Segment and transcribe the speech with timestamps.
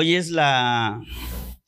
[0.00, 1.02] Hoy es la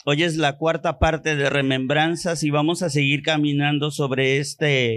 [0.05, 4.95] hoy es la cuarta parte de Remembranzas y vamos a seguir caminando sobre este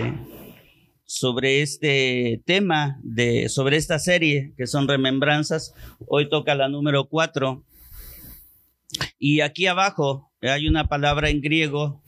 [1.03, 5.73] sobre este tema de sobre esta serie que son Remembranzas.
[6.07, 7.65] Hoy toca la número cuatro.
[9.17, 12.03] Y aquí abajo hay una palabra en griego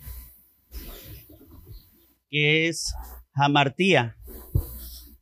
[2.29, 2.93] que es
[3.33, 4.15] hamartía.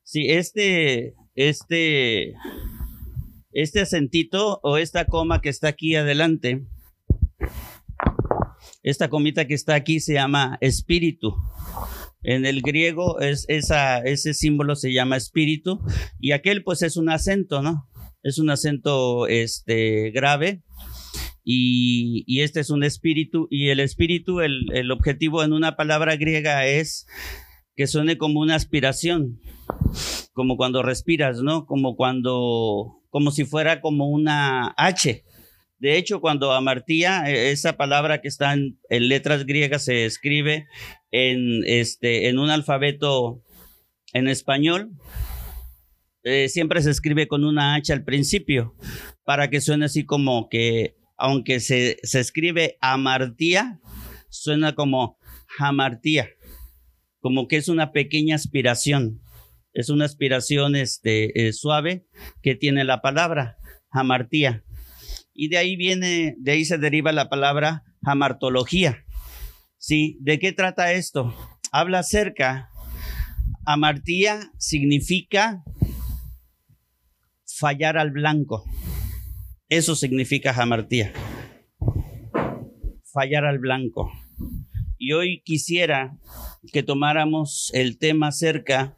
[0.04, 2.34] Sí, este, este,
[3.53, 6.66] este acentito o esta coma que está aquí adelante,
[8.84, 11.35] esta comita que está aquí se llama espíritu.
[12.21, 15.81] En el griego es ese símbolo se llama espíritu
[16.20, 17.89] y aquel pues es un acento, ¿no?
[18.23, 20.63] Es un acento este, grave
[21.43, 26.15] y, y este es un espíritu y el espíritu, el, el objetivo en una palabra
[26.15, 27.05] griega es
[27.76, 29.41] que suene como una aspiración,
[30.31, 31.65] como cuando respiras, ¿no?
[31.65, 35.23] Como cuando, como si fuera como una H.
[35.77, 40.65] De hecho, cuando amartía, e, esa palabra que está en, letras griegas se escribe
[41.11, 43.43] en, este, en un alfabeto
[44.13, 44.93] en español,
[46.23, 48.75] eh, siempre se escribe con una H al principio,
[49.23, 53.79] para que suene así como que, aunque se, se escribe amartía,
[54.29, 56.29] suena como jamartía,
[57.19, 59.21] como que es una pequeña aspiración,
[59.74, 62.05] es una aspiración este, eh, suave
[62.41, 63.57] que tiene la palabra
[63.90, 64.63] jamartía.
[65.34, 69.03] Y de ahí viene, de ahí se deriva la palabra hamartología.
[69.78, 70.18] ¿Sí?
[70.22, 71.35] ¿De qué trata esto?
[71.72, 72.69] Habla acerca,
[73.66, 75.63] amartía significa
[77.46, 78.63] fallar al blanco.
[79.69, 81.12] Eso significa jamartía.
[83.12, 84.12] Fallar al blanco.
[84.97, 86.18] Y hoy quisiera
[86.72, 88.97] que tomáramos el tema acerca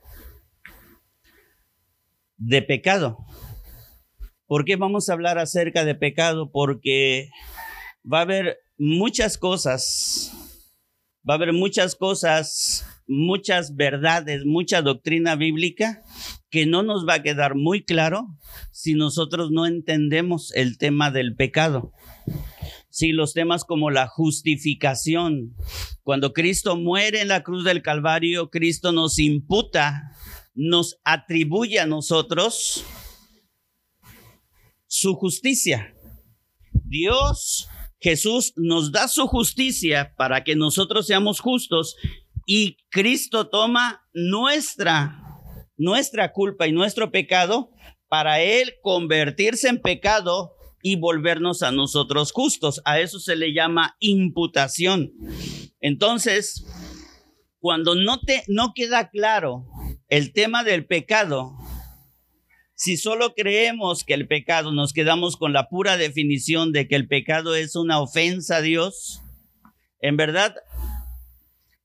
[2.38, 3.18] de pecado.
[4.48, 6.52] ¿Por qué vamos a hablar acerca de pecado?
[6.52, 7.30] Porque
[8.12, 10.32] va a haber muchas cosas,
[11.28, 16.04] va a haber muchas cosas, muchas verdades, mucha doctrina bíblica
[16.50, 18.28] que no nos va a quedar muy claro
[18.72, 21.92] si nosotros no entendemos el tema del pecado.
[22.90, 25.54] Si los temas como la justificación,
[26.02, 30.15] cuando Cristo muere en la cruz del Calvario, Cristo nos imputa,
[30.56, 32.84] nos atribuye a nosotros
[34.88, 35.94] su justicia.
[36.72, 37.68] Dios,
[38.00, 41.96] Jesús nos da su justicia para que nosotros seamos justos
[42.46, 45.22] y Cristo toma nuestra
[45.78, 47.70] nuestra culpa y nuestro pecado
[48.08, 52.82] para él convertirse en pecado y volvernos a nosotros justos.
[52.86, 55.12] A eso se le llama imputación.
[55.82, 56.66] Entonces,
[57.60, 59.66] cuando no te no queda claro
[60.10, 61.58] el tema del pecado,
[62.76, 67.08] si solo creemos que el pecado, nos quedamos con la pura definición de que el
[67.08, 69.22] pecado es una ofensa a Dios,
[70.00, 70.56] en verdad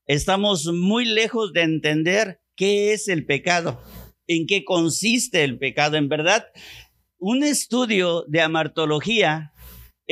[0.05, 3.81] estamos muy lejos de entender qué es el pecado,
[4.27, 5.97] en qué consiste el pecado.
[5.97, 6.45] En verdad,
[7.17, 9.50] un estudio de amartología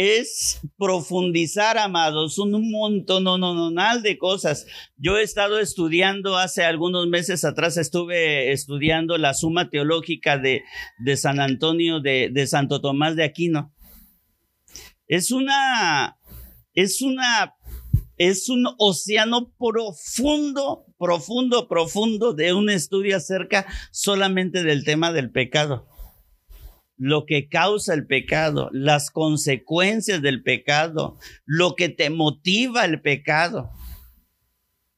[0.01, 3.71] es profundizar, amados, un montón no,
[4.01, 4.65] de cosas.
[4.95, 10.63] Yo he estado estudiando, hace algunos meses atrás estuve estudiando la suma teológica de,
[10.99, 13.73] de San Antonio, de, de Santo Tomás de Aquino.
[15.05, 16.17] Es una,
[16.73, 17.55] es una,
[18.15, 25.89] es un océano profundo, profundo, profundo de un estudio acerca solamente del tema del pecado
[26.99, 33.71] lo que causa el pecado, las consecuencias del pecado, lo que te motiva el pecado.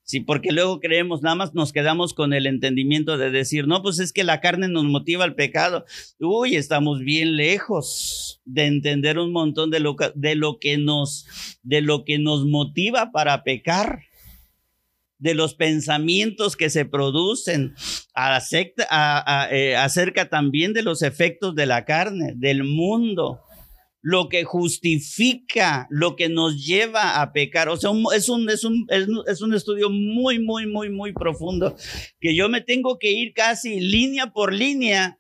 [0.04, 4.00] Sí, porque luego creemos, nada más nos quedamos con el entendimiento de decir, no, pues
[4.00, 5.86] es que la carne nos motiva al pecado.
[6.20, 11.28] Uy, estamos bien lejos de entender un montón de lo, de lo que nos,
[11.62, 14.02] de lo que nos motiva para pecar
[15.22, 17.76] de los pensamientos que se producen,
[18.16, 23.40] eh, acerca también de los efectos de la carne, del mundo,
[24.02, 27.70] lo que justifica, lo que nos lleva a pecar.
[27.70, 28.88] O sea, es un, es un,
[29.28, 31.76] es un estudio muy, muy, muy, muy profundo,
[32.20, 35.20] que yo me tengo que ir casi línea por línea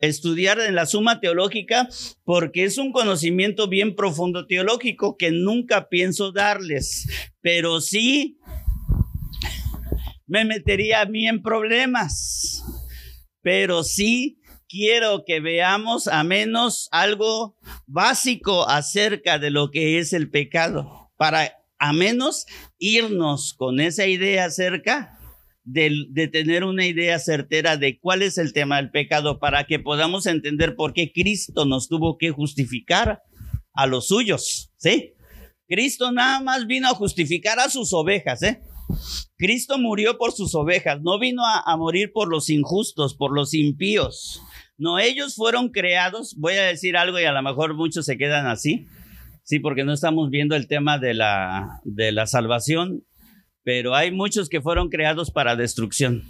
[0.00, 1.88] estudiar en la suma teológica
[2.22, 7.08] porque es un conocimiento bien profundo teológico que nunca pienso darles,
[7.40, 8.38] pero sí
[10.28, 12.62] me metería a mí en problemas.
[13.42, 20.30] Pero sí quiero que veamos a menos algo básico acerca de lo que es el
[20.30, 22.44] pecado, para a menos
[22.78, 25.18] irnos con esa idea acerca
[25.64, 30.26] de, tener una idea certera de cuál es el tema del pecado, para que podamos
[30.26, 33.22] entender por qué Cristo nos tuvo que justificar
[33.74, 35.14] a los suyos, ¿sí?
[35.68, 38.62] Cristo nada más vino a justificar a sus ovejas, ¿eh?
[39.36, 44.42] Cristo murió por sus ovejas, no vino a, morir por los injustos, por los impíos.
[44.76, 48.46] No, ellos fueron creados, voy a decir algo y a lo mejor muchos se quedan
[48.46, 48.86] así,
[49.42, 53.04] sí, porque no estamos viendo el tema de la, de la salvación,
[53.62, 56.24] pero hay muchos que fueron creados para destrucción.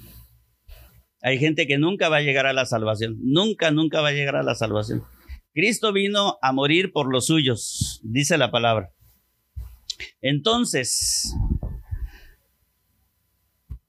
[1.21, 4.37] Hay gente que nunca va a llegar a la salvación, nunca, nunca va a llegar
[4.37, 5.03] a la salvación.
[5.53, 8.93] Cristo vino a morir por los suyos, dice la palabra.
[10.21, 11.35] Entonces,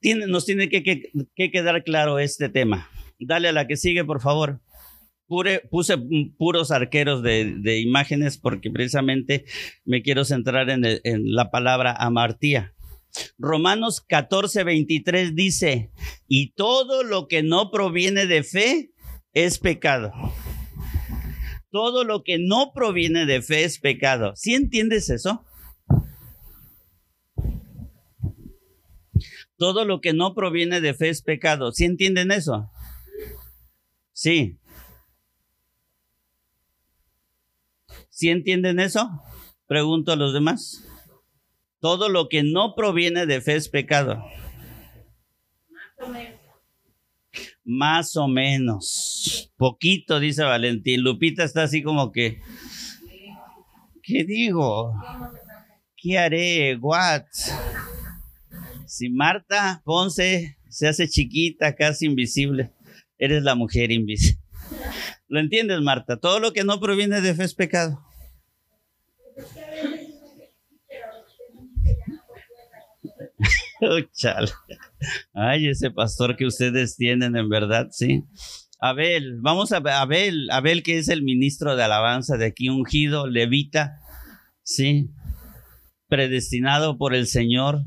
[0.02, 2.88] nos tiene que, que, que, quedar claro este tema.
[3.18, 4.60] Dale a la que sigue, por favor.
[5.70, 5.96] Puse
[6.38, 9.44] puros arqueros de, imágenes porque precisamente
[9.84, 12.74] me quiero centrar en, en la palabra amartía.
[13.38, 15.90] Romanos 14, 23 dice,
[16.26, 18.90] y todo lo que no proviene de fe
[19.32, 20.12] es pecado.
[21.70, 24.32] Todo lo que no proviene de fe es pecado.
[24.34, 25.44] ¿Sí entiendes eso?
[29.60, 31.70] Todo lo que no proviene de fe es pecado.
[31.70, 32.70] ¿Sí entienden eso?
[34.14, 34.58] Sí.
[38.08, 39.10] ¿Sí entienden eso?
[39.66, 40.88] Pregunto a los demás.
[41.78, 44.24] Todo lo que no proviene de fe es pecado.
[47.62, 49.52] Más o menos.
[49.58, 51.02] Poquito, dice Valentín.
[51.02, 52.40] Lupita está así como que.
[54.02, 54.94] ¿Qué digo?
[55.98, 56.76] ¿Qué haré?
[56.76, 57.24] ¿What?
[58.90, 62.72] Si Marta Ponce se hace chiquita, casi invisible,
[63.18, 64.42] eres la mujer invisible.
[65.28, 66.16] ¿Lo entiendes, Marta?
[66.16, 68.04] Todo lo que no proviene de fe es pecado.
[75.34, 78.24] Ay, ese pastor que ustedes tienen, en verdad, sí.
[78.80, 84.00] Abel, vamos a Abel, Abel que es el ministro de alabanza de aquí, ungido, levita,
[84.64, 85.12] sí,
[86.08, 87.84] predestinado por el Señor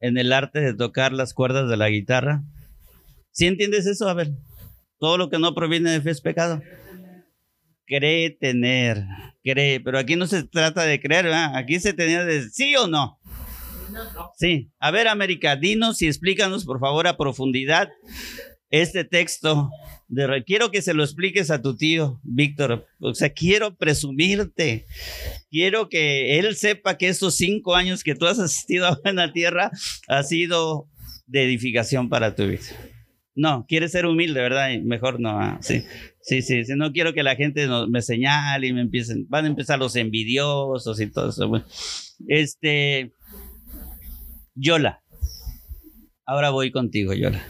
[0.00, 2.42] en el arte de tocar las cuerdas de la guitarra.
[3.30, 4.36] ¿Sí entiendes eso, Abel?
[4.98, 6.62] Todo lo que no proviene de fe es pecado.
[7.86, 9.04] Cree tener,
[9.42, 11.56] cree, pero aquí no se trata de creer, ¿verdad?
[11.56, 13.18] aquí se tenía de sí o no.
[14.36, 17.90] Sí, a ver América, dinos y explícanos por favor a profundidad
[18.70, 19.70] este texto.
[20.08, 22.86] De, quiero que se lo expliques a tu tío, Víctor.
[23.00, 24.86] O sea, quiero presumirte.
[25.50, 29.70] Quiero que él sepa que estos cinco años que tú has asistido a Buena Tierra
[30.08, 30.88] ha sido
[31.26, 32.62] de edificación para tu vida.
[33.36, 34.68] No, quieres ser humilde, ¿verdad?
[34.84, 35.40] Mejor no.
[35.40, 35.84] Ah, sí,
[36.20, 39.26] sí, sí, No quiero que la gente me señale y me empiecen.
[39.28, 41.64] Van a empezar los envidiosos y todo eso.
[42.28, 43.12] este.
[44.54, 45.02] Yola.
[46.26, 47.44] Ahora voy contigo, Yola.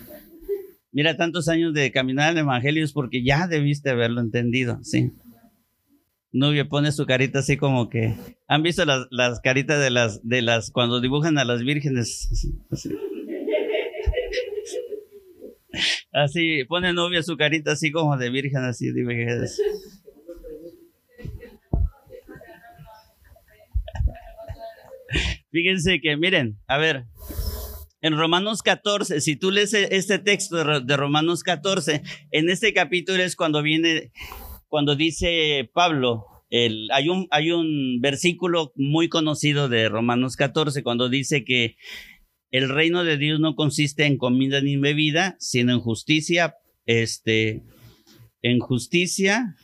[0.95, 5.11] Mira, tantos años de caminar en evangelios porque ya debiste haberlo entendido, sí.
[6.31, 8.15] Nubia pone su carita así como que.
[8.47, 12.29] ¿Han visto las, las caritas de las, de las cuando dibujan a las vírgenes?
[16.13, 19.03] Así, pone Nubia su carita así como de virgen, así de
[25.51, 27.07] Fíjense que, miren, a ver,
[28.05, 32.03] en Romanos 14, si tú lees este texto de Romanos 14,
[32.33, 34.13] en este capítulo es cuando viene,
[34.69, 41.47] cuando dice Pablo, hay, un, hay un versículo muy conocido de Romanos 14, cuando dice
[41.47, 41.77] que
[42.51, 47.63] el reino de Dios no consiste en comida ni bebida, sino en justicia, este,
[48.43, 49.57] en justicia,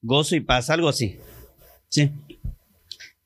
[0.00, 1.16] gozo y paz, algo así.
[1.88, 2.12] Sí.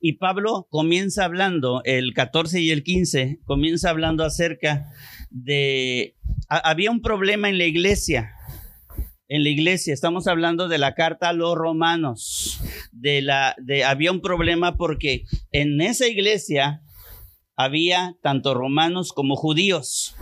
[0.09, 4.87] Y Pablo comienza hablando, el 14 y el 15, comienza hablando acerca
[5.31, 6.15] de,
[6.49, 8.33] había un problema en la iglesia,
[9.27, 12.61] en la iglesia, estamos hablando de la carta a los romanos,
[12.93, 16.83] de la, de, había un problema porque en esa iglesia
[17.57, 20.15] había tanto romanos como judíos.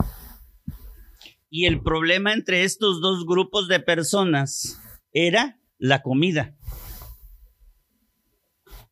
[1.51, 4.81] Y el problema entre estos dos grupos de personas
[5.13, 6.55] era la comida.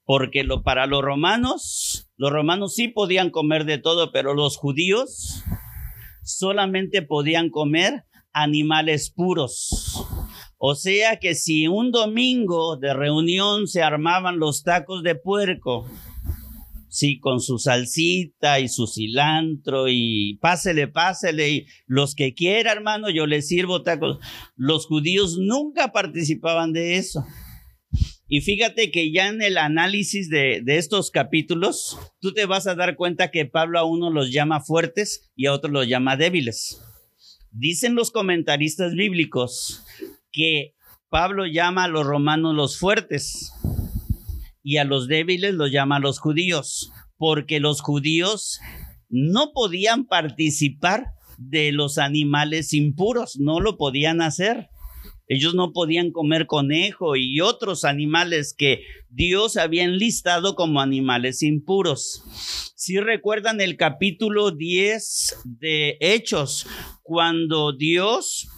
[0.05, 5.43] Porque lo, para los romanos, los romanos sí podían comer de todo, pero los judíos
[6.24, 10.05] solamente podían comer animales puros.
[10.57, 15.86] O sea que si un domingo de reunión se armaban los tacos de puerco,
[16.93, 23.25] sí, con su salsita y su cilantro y pásele, pásele, los que quiera, hermano, yo
[23.25, 24.19] les sirvo tacos.
[24.55, 27.25] Los judíos nunca participaban de eso.
[28.35, 32.95] Y fíjate que ya en el análisis de, estos capítulos, tú te vas a dar
[32.95, 36.81] cuenta que Pablo a uno los llama fuertes y a otros los llama débiles.
[37.51, 39.85] Dicen los comentaristas bíblicos
[40.31, 40.73] que
[41.09, 43.53] Pablo llama a los romanos los fuertes
[44.63, 48.59] y a los débiles los llama a los judíos, porque los judíos
[49.09, 51.05] no podían participar
[51.37, 54.69] de los animales impuros, no lo podían hacer.
[55.27, 62.24] Ellos no podían comer conejo y otros animales que Dios había enlistado como animales impuros.
[62.75, 66.68] Si recuerdan el capítulo 10 de Hechos,
[67.01, 68.50] cuando Dios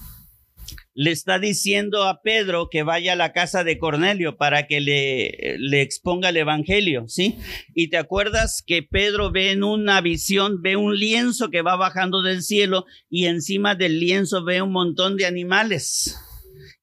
[0.95, 5.57] le está diciendo a Pedro que vaya a la casa de Cornelio para que le,
[5.59, 7.37] le, exponga el evangelio, ¿sí?
[7.75, 12.21] Y te acuerdas que Pedro ve en una visión, ve un lienzo que va bajando
[12.21, 16.17] del cielo y encima del lienzo ve un montón de animales.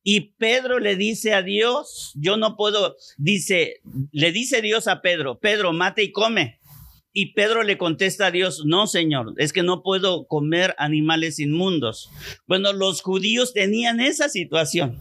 [0.03, 3.81] Y Pedro le dice a Dios, yo no puedo, dice,
[4.11, 6.59] le dice Dios a Pedro, Pedro, mate y come.
[7.13, 12.11] Y Pedro le contesta a Dios, no, Señor, es que no puedo comer animales inmundos.
[12.47, 15.01] Bueno, los judíos tenían esa situación,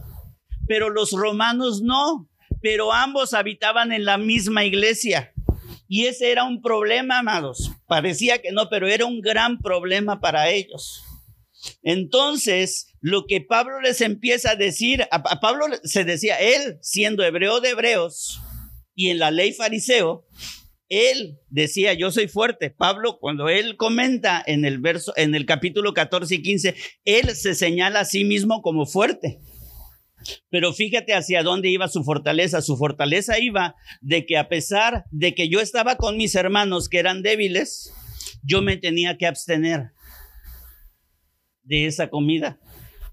[0.68, 2.28] pero los romanos no,
[2.60, 5.32] pero ambos habitaban en la misma iglesia.
[5.88, 7.72] Y ese era un problema, amados.
[7.86, 11.02] Parecía que no, pero era un gran problema para ellos.
[11.82, 17.60] Entonces, lo que Pablo les empieza a decir, a, Pablo se decía, él siendo hebreo
[17.60, 18.40] de hebreos
[18.94, 20.26] y en la ley fariseo,
[20.88, 22.70] él decía, yo soy fuerte.
[22.70, 27.54] Pablo, cuando él comenta en el verso, en el capítulo 14 y 15, él se
[27.54, 29.40] señala a sí mismo como fuerte.
[30.50, 32.60] Pero fíjate hacia dónde iba su fortaleza.
[32.60, 36.98] Su fortaleza iba de que a pesar de que yo estaba con mis hermanos que
[36.98, 37.92] eran débiles,
[38.42, 39.92] yo me tenía que abstener
[41.62, 42.58] de esa comida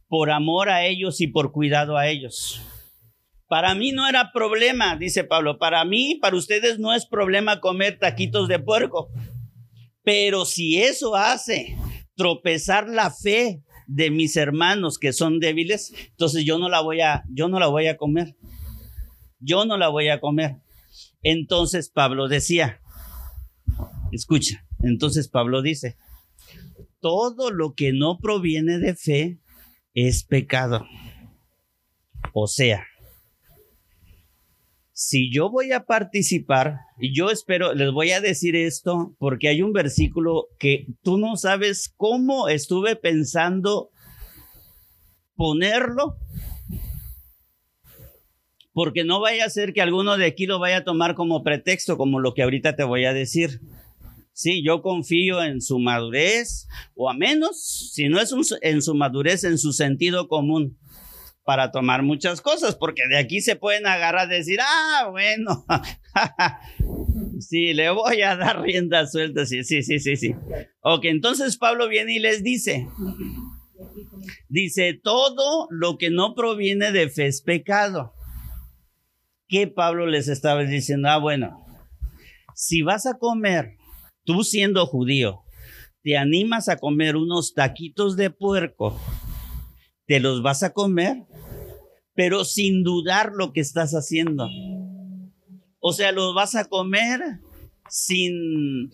[0.08, 2.62] por amor a ellos y por cuidado a ellos.
[3.48, 5.58] Para mí no era problema, dice Pablo.
[5.58, 9.10] Para mí, para ustedes no es problema comer taquitos de puerco.
[10.04, 11.76] Pero si eso hace
[12.16, 17.24] tropezar la fe de mis hermanos que son débiles, entonces yo no la voy a
[17.30, 18.36] yo no la voy a comer.
[19.40, 20.58] Yo no la voy a comer.
[21.24, 22.82] Entonces Pablo decía,
[24.12, 25.98] escucha, entonces Pablo dice,
[27.00, 29.40] todo lo que no proviene de fe
[29.94, 30.86] es pecado.
[32.34, 32.86] O sea,
[34.94, 39.62] si yo voy a participar, y yo espero, les voy a decir esto porque hay
[39.62, 43.92] un versículo que tú no sabes cómo estuve pensando
[45.36, 46.18] ponerlo,
[48.74, 51.98] porque no vaya a ser que alguno de aquí lo vaya a tomar como pretexto,
[51.98, 53.62] como lo que ahorita te voy a decir.
[54.40, 59.44] Sí, yo confío en su madurez, o a menos, si no es en su madurez,
[59.44, 60.78] en su sentido común
[61.44, 65.66] para tomar muchas cosas, porque de aquí se pueden agarrar a decir, ah, bueno,
[67.42, 70.34] sí, le voy a dar rienda suelta, sí, sí, sí, sí, sí.
[70.84, 72.88] Ok, entonces Pablo viene y les dice,
[74.48, 78.14] dice, todo lo que no proviene de fe es pecado.
[79.50, 81.10] ¿Qué Pablo les estaba diciendo?
[81.10, 81.66] Ah, bueno,
[82.56, 83.79] si vas a comer,
[84.30, 85.42] tú siendo judío,
[86.04, 88.96] te animas a comer unos taquitos de puerco,
[90.06, 91.26] te los vas a comer,
[92.14, 94.48] pero sin dudar lo que estás haciendo.
[95.80, 97.40] O sea, los vas a comer
[97.90, 98.92] sin,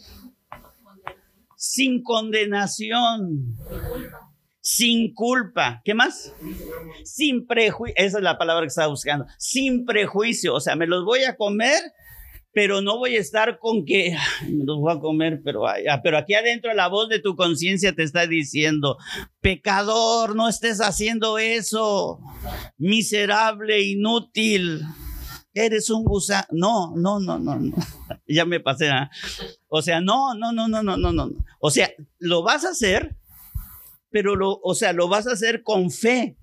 [1.57, 3.57] sin condenación,
[4.61, 5.81] sin culpa.
[5.83, 6.33] ¿Qué más?
[7.03, 7.93] Sin prejuicio.
[7.97, 9.25] Esa es la palabra que estaba buscando.
[9.37, 10.53] Sin prejuicio.
[10.53, 11.81] O sea, me los voy a comer
[12.55, 14.15] pero no voy a estar con que
[14.49, 17.93] me los voy a comer, pero, ah, pero aquí adentro la voz de tu conciencia
[17.93, 18.97] te está diciendo,
[19.41, 22.21] pecador, no estés haciendo eso,
[22.77, 24.83] miserable, inútil,
[25.53, 26.47] eres un gusano.
[26.51, 27.75] No, no, no, no, no.
[28.25, 28.87] ya me pasé.
[28.87, 29.11] ¿ah?
[29.67, 31.31] O sea, no, no, no, no, no, no, no.
[31.59, 33.17] O sea, lo vas a hacer,
[34.11, 36.37] pero lo, o sea, lo vas a hacer con fe.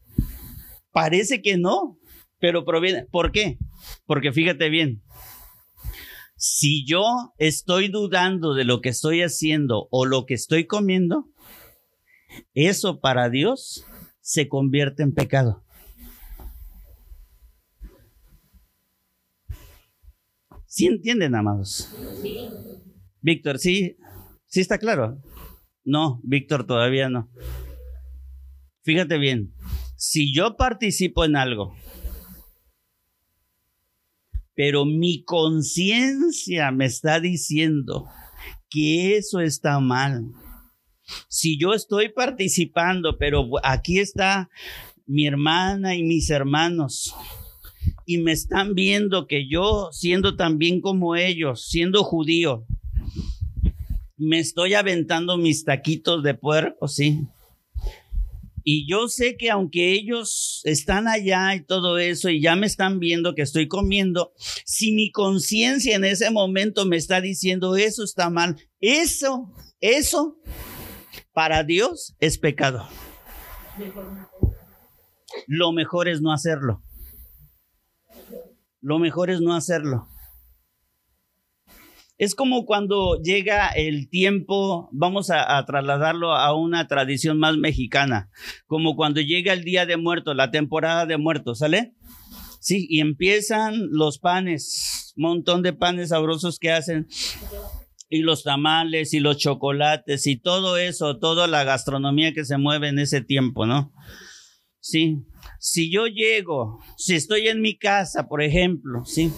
[0.90, 1.98] Parece que no,
[2.38, 3.06] pero proviene.
[3.10, 3.56] ¿Por qué?
[4.04, 5.02] Porque fíjate bien,
[6.44, 7.04] si yo
[7.38, 11.30] estoy dudando de lo que estoy haciendo o lo que estoy comiendo,
[12.52, 13.86] eso para Dios
[14.20, 15.62] se convierte en pecado.
[20.66, 21.94] ¿Sí entienden, amados?
[23.20, 23.96] Víctor, ¿sí?
[24.46, 25.22] ¿Sí está claro?
[25.84, 27.30] No, Víctor, todavía no.
[28.82, 29.54] Fíjate bien,
[29.94, 31.72] si yo participo en algo
[34.64, 38.06] pero mi conciencia me está diciendo
[38.70, 40.30] que eso está mal.
[41.26, 44.48] Si yo estoy participando, pero aquí está
[45.04, 47.12] mi hermana y mis hermanos
[48.06, 52.64] y me están viendo que yo, siendo también como ellos, siendo judío,
[54.16, 57.26] me estoy aventando mis taquitos de puerco, sí.
[58.64, 62.98] Y yo sé que aunque ellos están allá y todo eso y ya me están
[62.98, 64.32] viendo que estoy comiendo,
[64.64, 70.36] si mi conciencia en ese momento me está diciendo eso está mal, eso, eso
[71.32, 72.88] para Dios es pecado.
[75.46, 76.82] Lo mejor es no hacerlo.
[78.80, 80.08] Lo mejor es no hacerlo.
[82.22, 88.30] Es como cuando llega el tiempo, vamos a, trasladarlo a una tradición más mexicana,
[88.68, 91.96] como cuando llega el Día de Muertos, la temporada de muertos, ¿sale?
[92.60, 97.08] Sí, y empiezan los panes, montón de panes sabrosos que hacen,
[98.08, 102.90] y los tamales y los chocolates y todo eso, toda la gastronomía que se mueve
[102.90, 103.92] en ese tiempo, ¿no?
[104.78, 105.24] Sí,
[105.58, 109.32] si yo llego, si estoy en mi casa, por ejemplo, sí,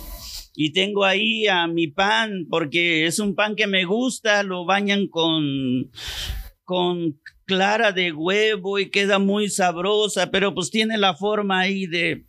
[0.54, 5.08] y tengo ahí a mi pan, porque es un pan que me gusta, lo bañan
[5.08, 5.90] con,
[6.62, 12.25] con clara de huevo y queda muy sabrosa, pero pues tiene la forma ahí de,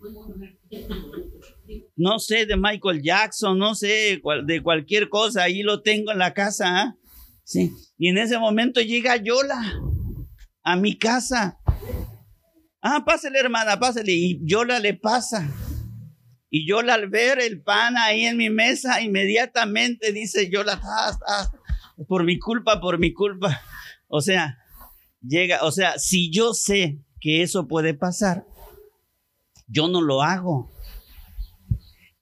[1.95, 6.33] no sé, de Michael Jackson, no sé, de cualquier cosa, ahí lo tengo en la
[6.33, 6.95] casa, ¿ah?
[7.43, 7.71] sí.
[7.97, 9.79] Y en ese momento llega Yola
[10.63, 11.59] a mi casa.
[12.81, 14.11] Ah, pásale, hermana, pásale.
[14.11, 15.49] Y Yola le pasa.
[16.57, 20.79] Y yo al ver el pan ahí en mi mesa, inmediatamente dice, yo la,
[22.07, 23.61] por mi culpa, por mi culpa.
[24.07, 24.57] O sea,
[25.21, 28.45] llega, o sea, si yo sé que eso puede pasar,
[29.67, 30.71] yo no lo hago.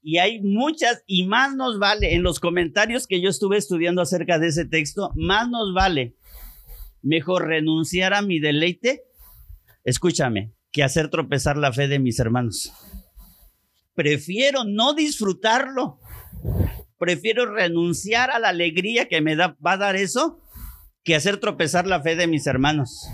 [0.02, 4.40] Y hay muchas, y más nos vale, en los comentarios que yo estuve estudiando acerca
[4.40, 6.16] de ese texto, más nos vale
[7.04, 9.04] mejor renunciar a mi deleite,
[9.84, 12.74] escúchame, que hacer tropezar la fe de mis hermanos
[13.96, 16.00] prefiero no disfrutarlo.
[16.98, 20.40] Prefiero renunciar a la alegría que me da, va a dar eso
[21.04, 23.08] que hacer tropezar la fe de mis hermanos.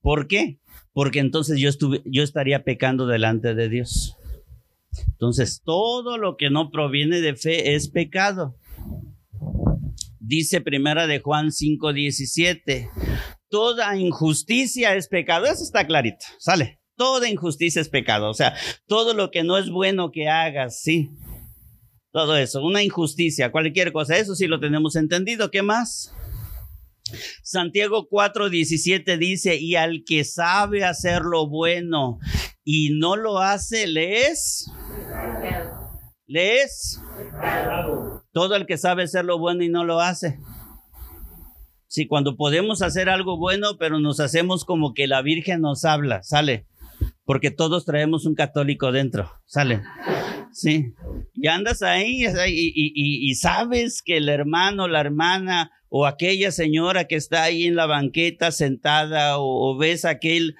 [0.00, 0.58] ¿Por qué?
[0.92, 4.16] Porque entonces yo, estuve, yo estaría pecando delante de Dios.
[5.08, 8.56] Entonces, todo lo que no proviene de fe es pecado.
[10.18, 12.90] Dice primera de Juan 5:17,
[13.48, 15.46] toda injusticia es pecado.
[15.46, 16.81] Eso está clarito, sale.
[16.96, 18.30] Toda injusticia es pecado.
[18.30, 18.54] O sea,
[18.86, 21.10] todo lo que no es bueno que hagas, sí.
[22.12, 25.50] Todo eso, una injusticia, cualquier cosa, eso sí lo tenemos entendido.
[25.50, 26.14] ¿Qué más?
[27.42, 32.18] Santiago 4:17 dice, y al que sabe hacer lo bueno
[32.64, 34.70] y no lo hace, ¿lees?
[36.26, 37.00] ¿Lees?
[38.32, 40.38] Todo el que sabe hacer lo bueno y no lo hace.
[41.88, 46.22] Sí, cuando podemos hacer algo bueno, pero nos hacemos como que la Virgen nos habla,
[46.22, 46.66] sale
[47.24, 49.82] porque todos traemos un católico dentro, sale.
[50.52, 50.92] Sí.
[51.34, 57.42] Y andas ahí y, sabes que el hermano, la hermana o aquella señora que está
[57.44, 60.56] ahí en la banqueta sentada o, ves aquel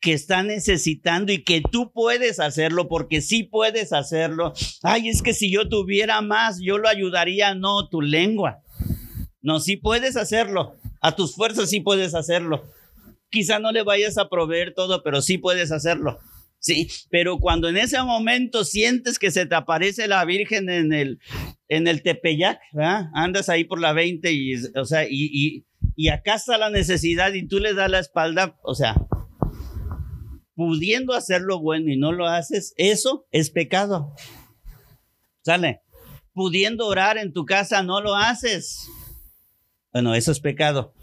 [0.00, 4.52] que está necesitando y que tú puedes hacerlo porque sí puedes hacerlo.
[4.82, 7.54] Ay, es que si yo tuviera más, yo lo ayudaría.
[7.54, 8.62] No, tu lengua.
[9.42, 10.74] No, sí puedes hacerlo.
[11.00, 12.64] A tus fuerzas sí puedes hacerlo.
[13.30, 16.18] Quizá no le vayas a proveer todo, pero sí puedes hacerlo.
[16.58, 21.20] Sí, pero cuando en ese momento sientes que se te aparece la Virgen en el,
[21.68, 22.58] en el Tepeyac,
[23.14, 27.32] andas ahí por la 20 y, o sea, y, y, y acá está la necesidad
[27.34, 28.96] y tú le das la espalda, o sea,
[30.54, 34.14] pudiendo hacer lo bueno y no lo haces, eso es pecado.
[35.42, 35.82] ¿Sale?
[36.32, 38.88] Pudiendo orar en tu casa, no lo haces.
[39.92, 40.95] Bueno, eso es pecado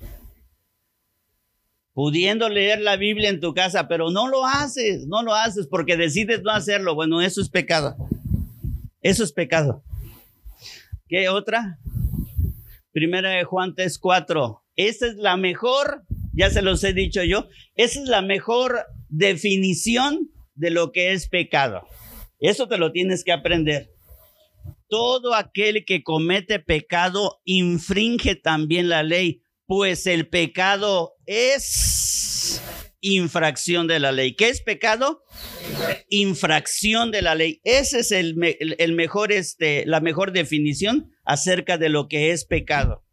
[1.94, 5.96] pudiendo leer la Biblia en tu casa, pero no lo haces, no lo haces porque
[5.96, 6.96] decides no hacerlo.
[6.96, 7.96] Bueno, eso es pecado.
[9.02, 9.84] Eso es pecado.
[11.08, 11.78] ¿Qué otra?
[12.92, 14.64] Primera de Juan 3, 4.
[14.76, 16.04] Esa es la mejor,
[16.34, 18.80] ya se los he dicho yo, esa es la mejor
[19.10, 21.88] definición de lo que es pecado.
[22.40, 23.92] Eso te lo tienes que aprender.
[24.88, 29.43] Todo aquel que comete pecado infringe también la ley
[29.76, 32.62] pues el pecado es
[33.02, 34.36] infracción de la ley.
[34.36, 35.24] ¿Qué es pecado?
[36.10, 37.60] Infracción de la ley.
[37.64, 43.04] Esa es el, mejor, este, la mejor definición acerca de lo que es pecado.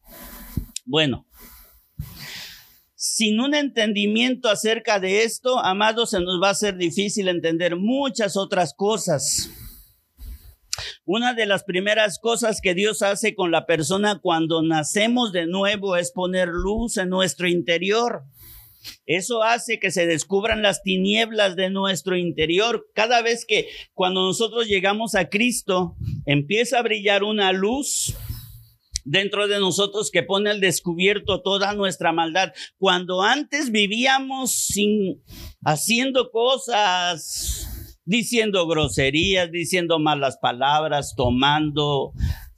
[0.85, 1.27] Bueno,
[2.94, 8.37] sin un entendimiento acerca de esto, amados, se nos va a ser difícil entender muchas
[8.37, 9.49] otras cosas.
[11.12, 15.96] Una de las primeras cosas que Dios hace con la persona cuando nacemos de nuevo
[15.96, 18.23] es poner luz en nuestro interior.
[19.07, 22.87] Eso hace que se descubran las tinieblas de nuestro interior.
[22.94, 25.96] Cada vez que cuando nosotros llegamos a Cristo,
[26.27, 28.14] empieza a brillar una luz
[29.05, 32.53] dentro de nosotros que pone al descubierto toda nuestra maldad.
[32.79, 35.20] Cuando antes vivíamos sin
[35.64, 37.70] haciendo cosas,
[38.05, 42.13] diciendo groserías, diciendo malas palabras, tomando,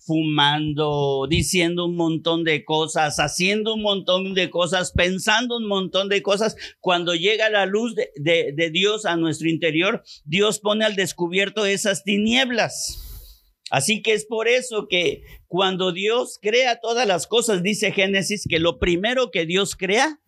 [0.05, 6.23] fumando, diciendo un montón de cosas, haciendo un montón de cosas, pensando un montón de
[6.23, 6.57] cosas.
[6.81, 13.09] Cuando llega la luz de, Dios a nuestro interior, Dios pone al descubierto esas tinieblas.
[13.71, 18.59] Así que es por eso que cuando Dios crea todas las cosas, dice Génesis, que
[18.59, 20.21] lo primero que Dios crea,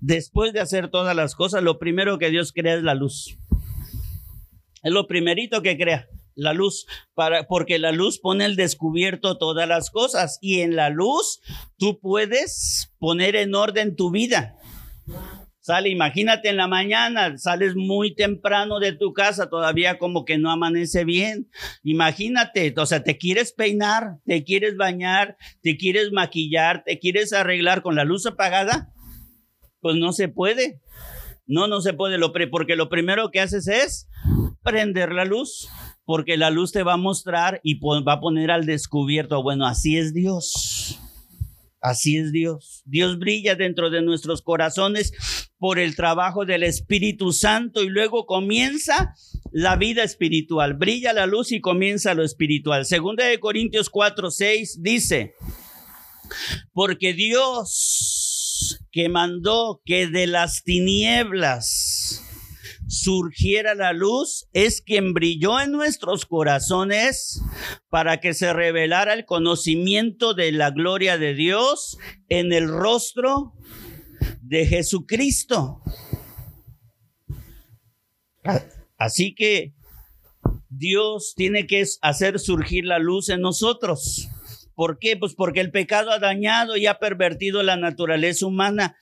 [0.00, 3.38] después de hacer todas las cosas, lo primero que Dios crea es la luz.
[4.82, 9.66] Es lo primerito que crea la luz, para, porque la luz pone al descubierto todas
[9.66, 11.40] las cosas y en la luz
[11.78, 14.54] tú puedes poner en orden tu vida.
[15.60, 20.52] Sale, imagínate en la mañana, sales muy temprano de tu casa, todavía como que no
[20.52, 21.50] amanece bien.
[21.82, 27.82] Imagínate, o sea, te quieres peinar, te quieres bañar, te quieres maquillar, te quieres arreglar
[27.82, 28.92] con la luz apagada.
[29.80, 30.80] Pues no se puede.
[31.46, 34.08] No, no se puede, porque lo primero que haces es
[34.66, 35.68] prender la luz
[36.04, 39.96] porque la luz te va a mostrar y va a poner al descubierto, bueno, así
[39.96, 41.00] es Dios.
[41.80, 42.82] Así es Dios.
[42.84, 45.12] Dios brilla dentro de nuestros corazones
[45.58, 49.14] por el trabajo del Espíritu Santo y luego comienza
[49.52, 50.74] la vida espiritual.
[50.74, 52.86] Brilla la luz y comienza lo espiritual.
[52.86, 55.34] Segunda de Corintios 4, 6 dice,
[56.72, 61.95] porque Dios que mandó que de las tinieblas
[62.86, 67.42] surgiera la luz es quien brilló en nuestros corazones
[67.88, 73.54] para que se revelara el conocimiento de la gloria de Dios en el rostro
[74.40, 75.80] de Jesucristo.
[78.96, 79.74] Así que
[80.68, 84.28] Dios tiene que hacer surgir la luz en nosotros.
[84.76, 85.16] ¿Por qué?
[85.16, 88.96] Pues porque el pecado ha dañado y ha pervertido la naturaleza humana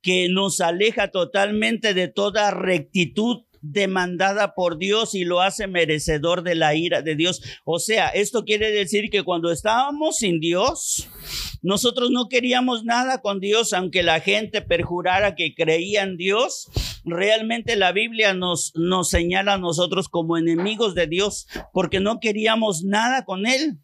[0.00, 6.54] que nos aleja totalmente de toda rectitud demandada por Dios y lo hace merecedor de
[6.54, 7.42] la ira de Dios.
[7.64, 11.08] O sea, esto quiere decir que cuando estábamos sin Dios,
[11.62, 16.68] nosotros no queríamos nada con Dios, aunque la gente perjurara que creía en Dios.
[17.04, 22.84] Realmente la Biblia nos, nos señala a nosotros como enemigos de Dios, porque no queríamos
[22.84, 23.80] nada con Él.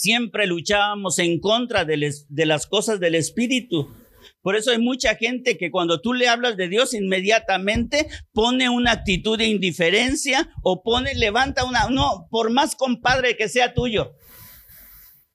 [0.00, 2.14] Siempre luchábamos en contra de,
[2.46, 3.94] las cosas del Espíritu.
[4.40, 8.92] Por eso hay mucha gente que cuando tú le hablas de Dios inmediatamente pone una
[8.92, 14.14] actitud de indiferencia o pone, levanta una, no, por más compadre que sea tuyo,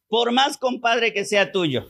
[0.08, 1.88] por más compadre que sea tuyo.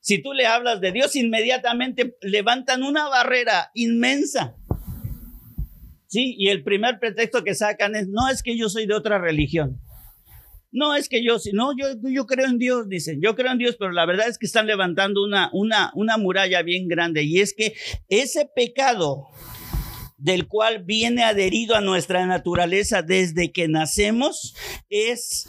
[0.00, 4.56] Si tú le hablas de Dios, inmediatamente levantan una barrera inmensa.
[6.06, 9.18] Sí, y el primer pretexto que sacan es, no es que yo soy de otra
[9.18, 9.82] religión.
[10.70, 13.76] No, es que yo, no, yo, yo creo en Dios, dicen, yo creo en Dios,
[13.78, 17.54] pero la verdad es que están levantando una, una, una muralla bien grande y es
[17.54, 17.74] que
[18.08, 19.28] ese pecado
[20.18, 24.54] del cual viene adherido a nuestra naturaleza desde que nacemos
[24.90, 25.48] es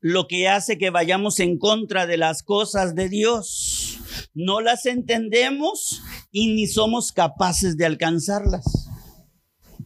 [0.00, 3.98] lo que hace que vayamos en contra de las cosas de Dios.
[4.34, 8.64] No las entendemos y ni somos capaces de alcanzarlas.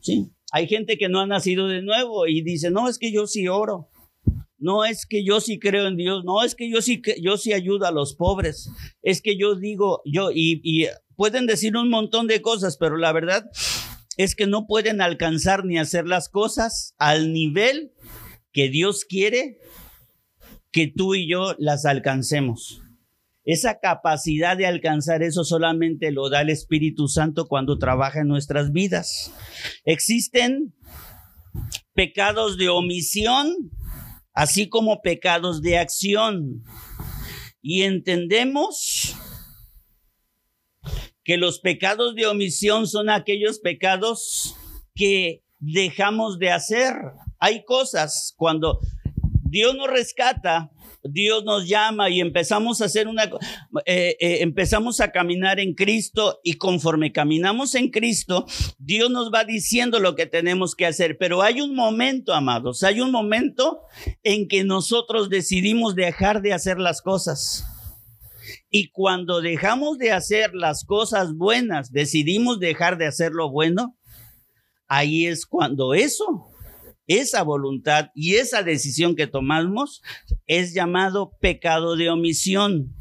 [0.00, 0.30] Sí.
[0.52, 3.46] Hay gente que no ha nacido de nuevo y dice, no, es que yo sí
[3.46, 3.90] oro.
[4.58, 7.52] No es que yo sí creo en Dios, no es que yo sí, yo sí
[7.52, 8.70] ayudo a los pobres,
[9.02, 13.12] es que yo digo, yo, y, y pueden decir un montón de cosas, pero la
[13.12, 13.50] verdad
[14.16, 17.92] es que no pueden alcanzar ni hacer las cosas al nivel
[18.52, 19.58] que Dios quiere
[20.72, 22.82] que tú y yo las alcancemos.
[23.44, 28.72] Esa capacidad de alcanzar eso solamente lo da el Espíritu Santo cuando trabaja en nuestras
[28.72, 29.32] vidas.
[29.84, 30.74] Existen
[31.94, 33.54] pecados de omisión
[34.36, 36.62] así como pecados de acción.
[37.62, 39.16] Y entendemos
[41.24, 44.54] que los pecados de omisión son aquellos pecados
[44.94, 46.94] que dejamos de hacer.
[47.40, 48.78] Hay cosas cuando
[49.48, 50.70] Dios nos rescata,
[51.10, 53.24] Dios nos llama y empezamos a hacer una,
[53.84, 58.46] eh, eh, empezamos a caminar en Cristo y conforme caminamos en Cristo,
[58.78, 61.16] Dios nos va diciendo lo que tenemos que hacer.
[61.18, 63.82] Pero hay un momento, amados, hay un momento
[64.22, 67.64] en que nosotros decidimos dejar de hacer las cosas.
[68.70, 73.96] Y cuando dejamos de hacer las cosas buenas, decidimos dejar de hacer lo bueno,
[74.88, 76.50] ahí es cuando eso
[77.06, 80.02] esa voluntad y esa decisión que tomamos
[80.46, 82.94] es llamado pecado de omisión.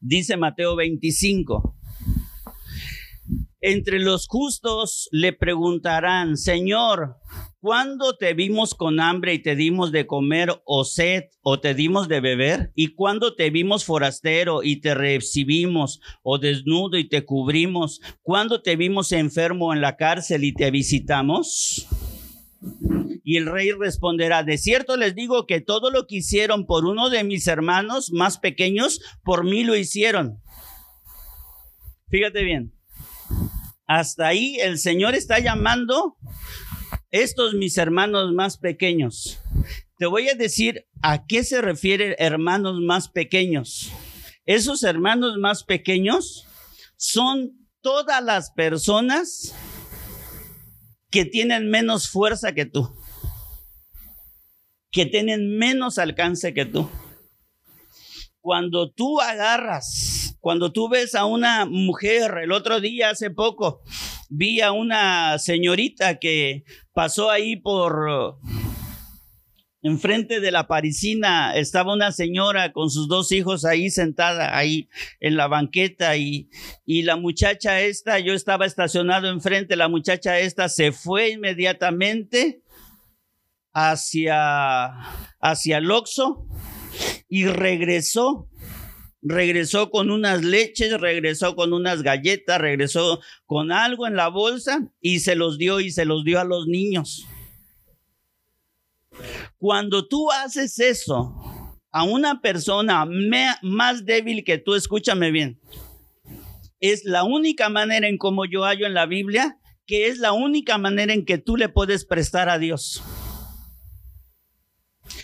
[0.00, 1.74] Dice Mateo 25.
[3.60, 7.16] Entre los justos le preguntarán, Señor,
[7.64, 12.08] ¿Cuándo te vimos con hambre y te dimos de comer o sed o te dimos
[12.08, 12.70] de beber?
[12.74, 18.02] ¿Y cuándo te vimos forastero y te recibimos o desnudo y te cubrimos?
[18.20, 21.88] ¿Cuándo te vimos enfermo en la cárcel y te visitamos?
[23.24, 27.08] Y el rey responderá, de cierto les digo que todo lo que hicieron por uno
[27.08, 30.42] de mis hermanos más pequeños, por mí lo hicieron.
[32.08, 32.74] Fíjate bien,
[33.86, 36.16] hasta ahí el Señor está llamando
[37.10, 39.40] estos mis hermanos más pequeños.
[39.98, 43.90] Te voy a decir a qué se refiere hermanos más pequeños.
[44.46, 46.46] Esos hermanos más pequeños
[46.96, 49.54] son todas las personas
[51.14, 52.90] que tienen menos fuerza que tú,
[54.90, 56.90] que tienen menos alcance que tú.
[58.40, 63.80] Cuando tú agarras, cuando tú ves a una mujer, el otro día hace poco,
[64.28, 68.36] vi a una señorita que pasó ahí por
[69.84, 74.88] enfrente de la parisina estaba una señora con sus dos hijos ahí sentada ahí
[75.20, 76.48] en la banqueta y,
[76.86, 82.62] y la muchacha esta, yo estaba estacionado enfrente, la muchacha esta se fue inmediatamente
[83.74, 84.86] hacia,
[85.38, 86.46] hacia el Oxo
[87.28, 88.48] y regresó
[89.20, 95.20] regresó con unas leches, regresó con unas galletas, regresó con algo en la bolsa y
[95.20, 97.26] se los dio y se los dio a los niños.
[99.58, 101.34] Cuando tú haces eso
[101.90, 103.06] a una persona
[103.62, 105.60] más débil que tú, escúchame bien,
[106.80, 110.78] es la única manera en como yo hallo en la Biblia, que es la única
[110.78, 113.02] manera en que tú le puedes prestar a Dios.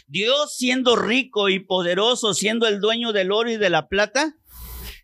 [0.07, 4.37] Dios siendo rico y poderoso, siendo el dueño del oro y de la plata,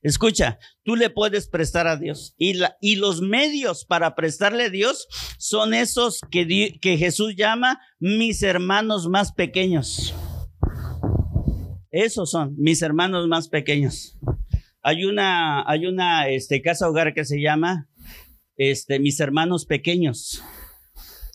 [0.03, 2.35] escucha, tú le puedes prestar a Dios.
[2.39, 2.55] Y,
[2.97, 5.07] los medios para prestarle a Dios
[5.39, 10.15] son esos que, que Jesús llama mis hermanos más pequeños.
[11.91, 14.19] Esos son mis hermanos más pequeños.
[14.83, 17.89] Hay una, hay una este, casa hogar que se llama
[18.57, 20.43] este, mis hermanos pequeños.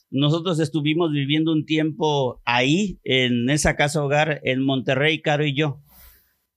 [0.10, 5.82] Nosotros estuvimos viviendo un tiempo ahí, en esa casa hogar, en Monterrey, Caro y yo,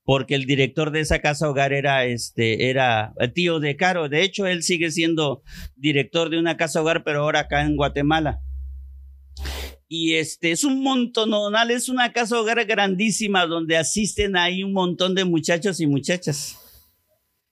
[0.05, 4.07] porque el director de esa casa hogar era, este, era tío de Caro.
[4.07, 5.43] De hecho, él sigue siendo
[5.75, 8.39] director de una casa hogar, pero ahora acá en Guatemala.
[9.87, 15.15] Y este es un montonal, es una casa hogar grandísima donde asisten ahí un montón
[15.15, 16.59] de muchachos y muchachas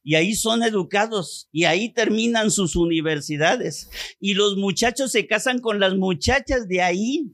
[0.03, 3.89] y ahí son educados y ahí terminan sus universidades
[4.19, 7.31] y los muchachos se casan con las muchachas de ahí.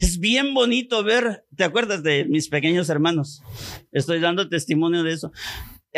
[0.00, 3.42] Es bien bonito ver, ¿te acuerdas de mis pequeños hermanos?
[3.92, 5.30] Estoy dando testimonio de eso.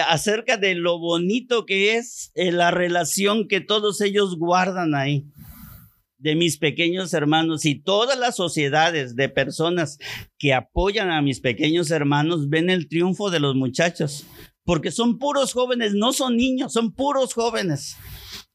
[0.09, 5.25] Acerca de lo bonito que es eh, la relación que todos ellos guardan ahí
[6.19, 9.99] de mis pequeños hermanos y todas las sociedades de personas
[10.37, 14.27] que apoyan a mis pequeños hermanos ven el triunfo de los muchachos
[14.65, 17.97] porque son puros jóvenes, no son niños, son puros jóvenes,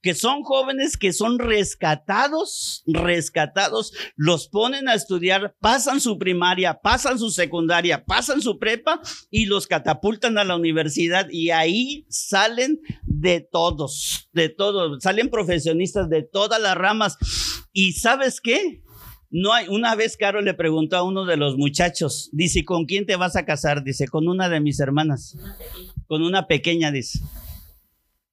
[0.02, 7.20] que son jóvenes que son rescatados, rescatados, los ponen a estudiar, pasan su primaria, pasan
[7.20, 13.42] su secundaria, pasan su prepa y los catapultan a la universidad y ahí salen de
[13.42, 17.18] todos, de todos, salen profesionistas de todas las ramas.
[17.74, 18.84] ¿Y sabes qué?
[19.30, 23.06] No hay, una vez Caro le preguntó a uno de los muchachos, dice, ¿con quién
[23.06, 23.84] te vas a casar?
[23.84, 25.38] Dice, con una de mis hermanas,
[26.08, 27.20] con una pequeña, dice.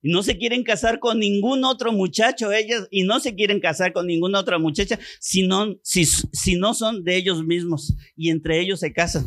[0.04, 3.94] Y no se quieren casar con ningún otro muchacho, ellas, y no se quieren casar
[3.94, 5.48] con ninguna otra muchacha, si
[5.82, 9.24] si, si no son de ellos mismos, y entre ellos se casan.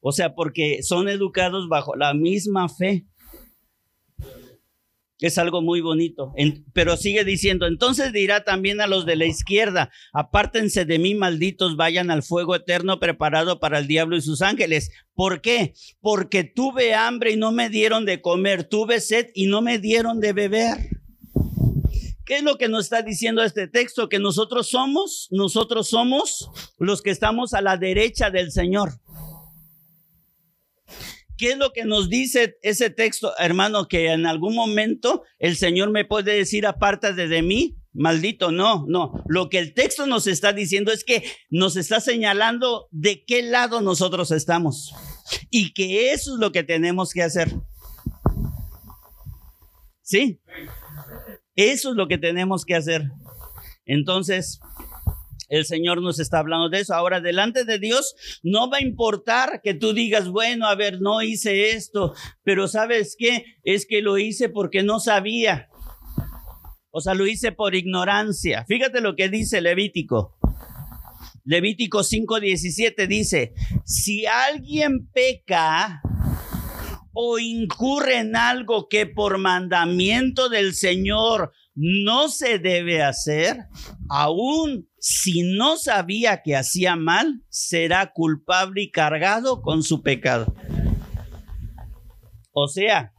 [0.00, 3.04] O sea, porque son educados bajo la misma fe.
[5.20, 6.34] Es algo muy bonito.
[6.74, 11.76] pero sigue diciendo, entonces dirá también a los de la izquierda, apártense de mí, malditos,
[11.76, 14.90] vayan al fuego eterno preparado para el diablo y sus ángeles.
[15.14, 15.72] ¿Por qué?
[16.00, 20.20] Porque tuve hambre y no me dieron de comer, tuve sed y no me dieron
[20.20, 20.76] de beber.
[22.26, 24.08] ¿Qué es lo que nos está diciendo este texto?
[24.08, 29.00] Que nosotros somos, nosotros somos los que estamos a la derecha del Señor.
[31.36, 33.88] ¿Qué es lo que nos dice ese texto, hermano?
[33.88, 38.50] Que en algún momento el Señor me puede decir, apártate de mí, maldito.
[38.50, 39.22] No, no.
[39.26, 43.80] Lo que el texto nos está diciendo es que nos está señalando de qué lado
[43.80, 44.94] nosotros estamos.
[45.50, 47.52] Y que eso es lo que tenemos que hacer.
[50.02, 50.40] ¿Sí?
[51.54, 53.10] Eso es lo que tenemos que hacer.
[53.84, 54.60] Entonces,
[55.48, 56.94] el Señor nos está hablando de eso.
[56.94, 61.22] Ahora, delante de Dios, no va a importar que tú digas, bueno, a ver, no
[61.22, 63.44] hice esto, pero ¿sabes qué?
[63.62, 65.68] Es que lo hice porque no sabía.
[66.90, 68.64] O sea, lo hice por ignorancia.
[68.66, 70.38] Fíjate lo que dice Levítico.
[71.44, 73.54] Levítico 5:17 dice,
[73.84, 76.00] si alguien peca
[77.12, 83.66] o incurre en algo que por mandamiento del Señor no se debe hacer,
[84.08, 90.52] aún si no sabía que hacía mal, será culpable y cargado con su pecado.
[92.52, 93.12] O sea,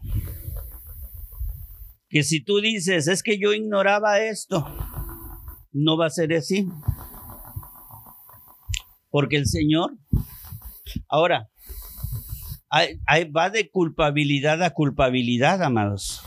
[2.09, 4.65] que si tú dices, es que yo ignoraba esto,
[5.71, 6.67] no va a ser así.
[9.11, 9.97] Porque el Señor,
[11.07, 11.49] ahora,
[12.71, 16.23] va de culpabilidad a culpabilidad, amados.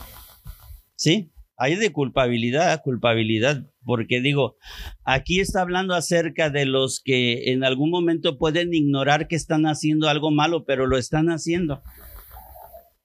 [0.95, 1.30] ¿Sí?
[1.63, 4.57] Hay de culpabilidad a culpabilidad, porque digo,
[5.03, 10.09] aquí está hablando acerca de los que en algún momento pueden ignorar que están haciendo
[10.09, 11.83] algo malo, pero lo están haciendo.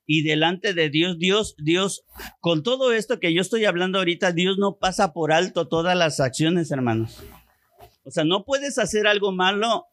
[0.06, 2.06] Y delante de Dios, Dios, Dios,
[2.40, 6.18] con todo esto que yo estoy hablando ahorita, Dios no pasa por alto todas las
[6.18, 7.22] acciones, hermanos.
[8.04, 9.84] O sea, no puedes hacer algo malo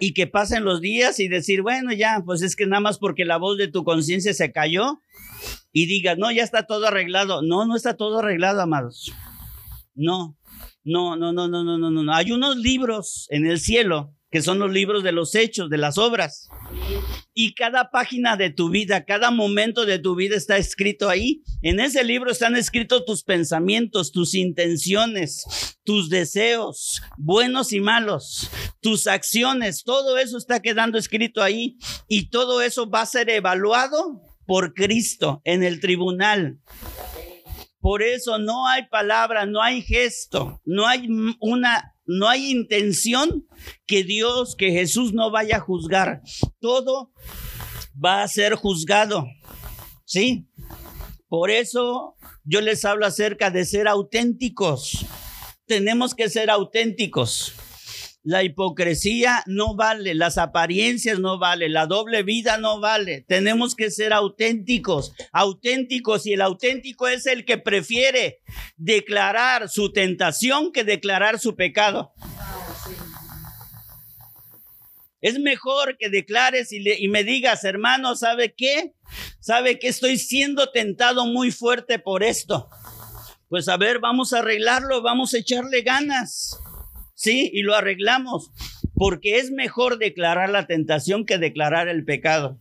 [0.00, 3.26] y que pasen los días y decir, bueno, ya, pues es que nada más porque
[3.26, 5.02] la voz de tu conciencia se cayó,
[5.74, 7.42] y digas, no, ya está todo arreglado.
[7.42, 9.12] No, no está todo arreglado, amados.
[9.96, 10.38] No,
[10.84, 12.14] no, no, no, no, no, no, no.
[12.14, 15.98] Hay unos libros en el cielo que son los libros de los hechos, de las
[15.98, 16.48] obras.
[17.34, 21.42] Y cada página de tu vida, cada momento de tu vida está escrito ahí.
[21.62, 28.48] En ese libro están escritos tus pensamientos, tus intenciones, tus deseos, buenos y malos,
[28.80, 29.82] tus acciones.
[29.82, 31.78] Todo eso está quedando escrito ahí.
[32.06, 36.60] Y todo eso va a ser evaluado por Cristo en el tribunal.
[37.80, 41.06] Por eso no hay palabra, no hay gesto, no hay
[41.40, 43.46] una no hay intención
[43.86, 46.20] que Dios, que Jesús no vaya a juzgar.
[46.60, 47.12] Todo
[48.02, 49.26] va a ser juzgado.
[50.04, 50.46] ¿Sí?
[51.28, 55.06] Por eso yo les hablo acerca de ser auténticos.
[55.66, 57.54] Tenemos que ser auténticos.
[58.26, 63.22] La hipocresía no vale, las apariencias no vale, la doble vida no vale.
[63.28, 68.40] Tenemos que ser auténticos, auténticos y el auténtico es el que prefiere
[68.78, 72.14] declarar su tentación que declarar su pecado.
[75.20, 78.94] Es mejor que declares y, me digas, hermano, ¿sabe qué?
[79.38, 82.70] ¿Sabe que estoy siendo tentado muy fuerte por esto?
[83.50, 86.58] Pues a ver, vamos a arreglarlo, vamos a echarle ganas.
[87.14, 88.50] Sí, y lo arreglamos,
[88.94, 92.58] porque es mejor declarar la tentación que declarar el pecado.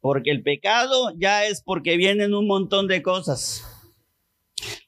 [0.00, 3.64] Porque el pecado ya es porque vienen un montón de cosas.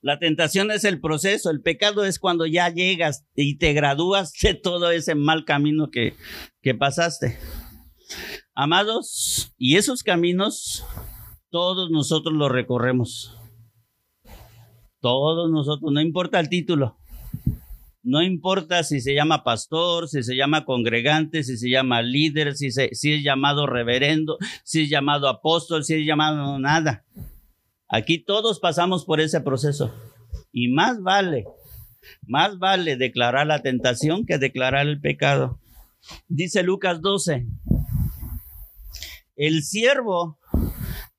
[0.00, 4.54] La tentación es el proceso, el pecado es cuando ya llegas y te gradúas de
[4.54, 6.14] todo ese mal camino que,
[6.62, 7.38] que pasaste.
[8.54, 10.84] Amados, y esos caminos
[11.50, 13.36] todos nosotros los recorremos.
[15.00, 16.98] Todos nosotros, no importa el título.
[18.06, 22.68] No importa si se llama pastor, si se llama congregante, si se llama líder, si,
[22.68, 27.04] es llamado reverendo, si es llamado apóstol, si es llamado nada.
[27.88, 29.92] Aquí todos pasamos por ese proceso.
[30.52, 31.46] Y más vale,
[32.28, 35.58] más vale declarar la tentación que declarar el pecado.
[36.28, 37.44] Dice Lucas 12,
[39.34, 40.38] el siervo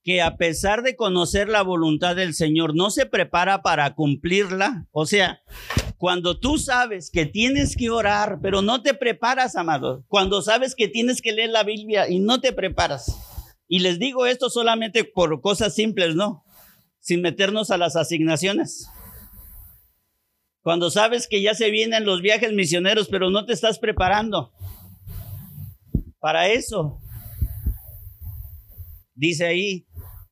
[0.05, 5.05] que a pesar de conocer la voluntad del Señor no se prepara para cumplirla, o
[5.05, 5.41] sea,
[5.97, 10.05] cuando tú sabes que tienes que orar, pero no te preparas, amado.
[10.07, 13.17] Cuando sabes que tienes que leer la Biblia y no te preparas.
[13.67, 16.43] Y les digo esto solamente por cosas simples, ¿no?
[16.99, 18.89] Sin meternos a las asignaciones.
[20.61, 24.53] Cuando sabes que ya se vienen los viajes misioneros, pero no te estás preparando
[26.19, 26.99] para eso.
[29.15, 29.87] Dice ahí,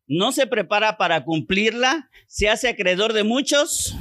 [0.08, 3.96] no se prepara para cumplirla, se hace acreedor de muchos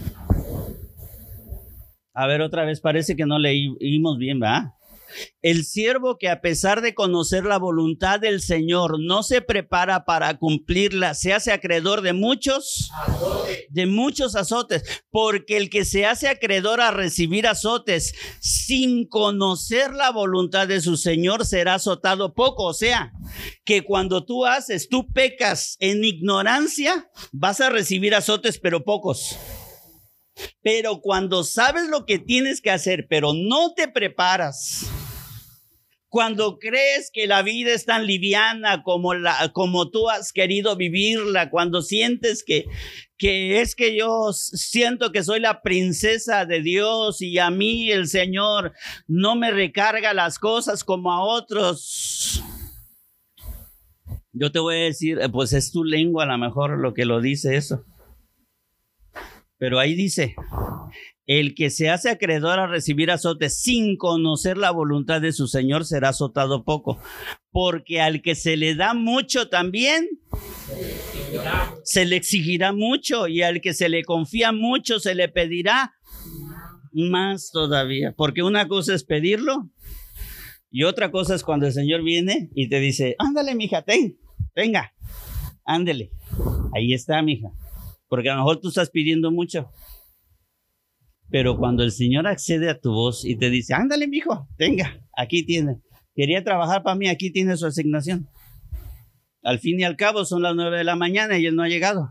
[2.14, 4.77] a ver, otra vez, parece que no leímos bien, ¿va?
[5.42, 10.38] El siervo que a pesar de conocer la voluntad del Señor no se prepara para
[10.38, 12.90] cumplirla, se hace acreedor de muchos,
[13.68, 20.10] de muchos azotes, porque el que se hace acreedor a recibir azotes sin conocer la
[20.10, 22.65] voluntad de su Señor será azotado poco.
[22.65, 23.12] O sea,
[23.65, 29.37] que cuando tú haces, tú pecas en ignorancia, vas a recibir azotes, pero pocos.
[30.62, 34.90] Pero cuando sabes lo que tienes que hacer, pero no te preparas,
[36.14, 41.50] cuando crees que la vida es tan liviana como, la, como tú has querido vivirla,
[41.50, 42.66] cuando sientes que,
[43.18, 48.06] que es que yo siento que soy la princesa de Dios y a mí el
[48.06, 48.74] Señor
[49.08, 52.40] no me recarga las cosas como a otros.
[54.32, 57.20] Yo te voy a decir, pues es tu lengua a lo mejor lo que lo
[57.20, 57.85] dice eso.
[59.59, 60.35] Pero ahí dice,
[61.27, 65.85] el que se hace acreedor a recibir azote sin conocer la voluntad de su Señor
[65.85, 66.98] será azotado poco,
[67.50, 70.09] porque al que se le da mucho también
[71.83, 75.94] se le exigirá mucho y al que se le confía mucho se le pedirá
[76.92, 79.71] más todavía, porque una cosa es pedirlo
[80.71, 84.19] y otra cosa es cuando el Señor viene y te dice, ándale, mija, ten,
[84.55, 84.92] venga,
[85.65, 86.11] ándele.
[86.75, 87.48] Ahí está, mija.
[88.15, 89.73] Porque a lo mejor tú estás pidiendo mucho.
[91.31, 95.44] Pero cuando el Señor accede a tu voz y te dice, ándale, mijo, venga, aquí
[95.44, 95.81] tiene.
[96.15, 98.29] Quería trabajar para mí, aquí tiene su asignación.
[99.42, 101.69] Al fin y al cabo son las nueve de la mañana y él no ha
[101.69, 102.08] llegado.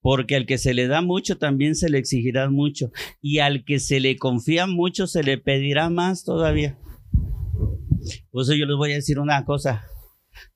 [0.00, 2.90] Porque al que se le da mucho también se le exigirá mucho.
[3.20, 6.78] Y al que se le confía mucho se le pedirá más todavía.
[8.30, 9.86] Por eso yo les voy a decir una cosa.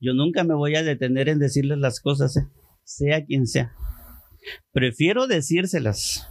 [0.00, 2.46] Yo nunca me voy a detener en decirles las cosas, ¿eh?
[2.84, 3.74] sea quien sea.
[4.72, 6.28] Prefiero decírselas.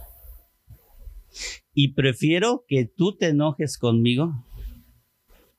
[1.74, 4.44] Y prefiero que tú te enojes conmigo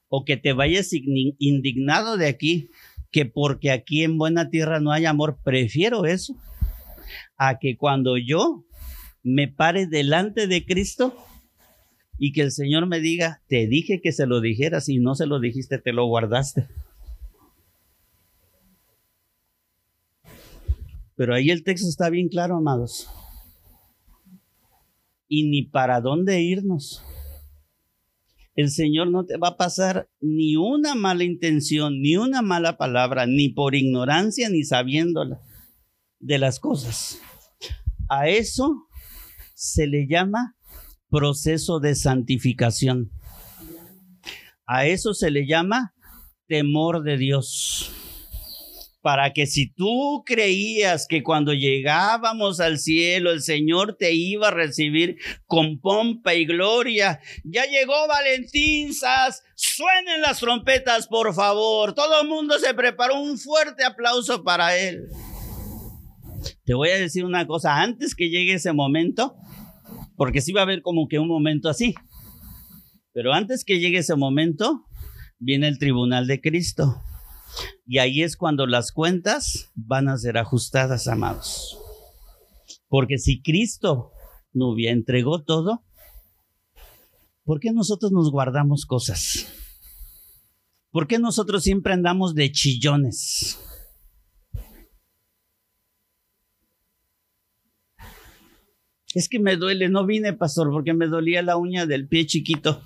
[0.09, 2.69] o que te vayas indignado de aquí,
[3.11, 5.39] que porque aquí en buena tierra no hay amor.
[5.43, 6.35] Prefiero eso
[7.37, 8.65] a que cuando yo
[9.23, 11.15] me pare delante de Cristo
[12.19, 15.27] y que el Señor me diga, te dije que se lo dijeras y no se
[15.27, 16.67] lo dijiste, te lo guardaste.
[21.15, 23.09] Pero ahí el texto está bien claro, amados.
[25.27, 27.03] Y ni para dónde irnos.
[28.55, 33.27] El Señor no te va a pasar ni una mala intención, ni una mala palabra,
[33.27, 35.41] ni por ignorancia, ni sabiéndola
[36.19, 37.19] de las cosas.
[38.09, 38.87] A eso
[39.53, 40.56] se le llama
[41.09, 43.11] proceso de santificación.
[44.65, 45.93] A eso se le llama
[46.47, 47.91] temor de Dios.
[49.01, 54.51] Para que si tú creías que cuando llegábamos al cielo el Señor te iba a
[54.51, 62.21] recibir con pompa y gloria, ya llegó Valentín Sas, suenen las trompetas por favor, todo
[62.21, 65.07] el mundo se preparó un fuerte aplauso para él.
[66.65, 69.37] Te voy a decir una cosa, antes que llegue ese momento,
[70.17, 71.95] porque sí va a haber como que un momento así,
[73.13, 74.85] pero antes que llegue ese momento,
[75.39, 77.01] viene el tribunal de Cristo.
[77.85, 81.79] Y ahí es cuando las cuentas van a ser ajustadas, amados.
[82.89, 84.11] Porque si Cristo
[84.53, 85.83] no hubiera entregó todo,
[87.43, 89.47] ¿por qué nosotros nos guardamos cosas?
[90.91, 93.59] ¿Por qué nosotros siempre andamos de chillones?
[99.13, 102.83] Es que me duele, no vine, pastor, porque me dolía la uña del pie chiquito.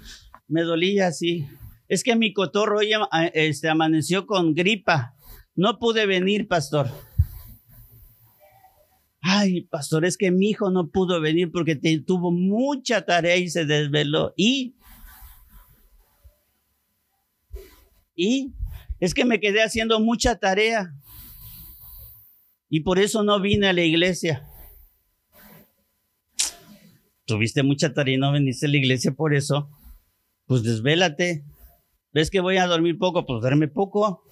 [0.48, 1.48] Me dolía así.
[1.88, 2.92] Es que mi cotorro hoy
[3.34, 5.16] este, amaneció con gripa.
[5.56, 6.90] No pude venir, pastor.
[9.22, 13.66] Ay, pastor, es que mi hijo no pudo venir porque tuvo mucha tarea y se
[13.66, 14.34] desveló.
[14.36, 14.76] Y,
[18.16, 18.54] y
[19.00, 20.94] es que me quedé haciendo mucha tarea
[22.70, 24.51] y por eso no vine a la iglesia
[27.26, 29.70] tuviste mucha tarea y no veniste a la iglesia por eso,
[30.46, 31.46] pues desvélate.
[32.14, 33.26] ¿Ves que voy a dormir poco?
[33.26, 34.24] Pues duerme poco.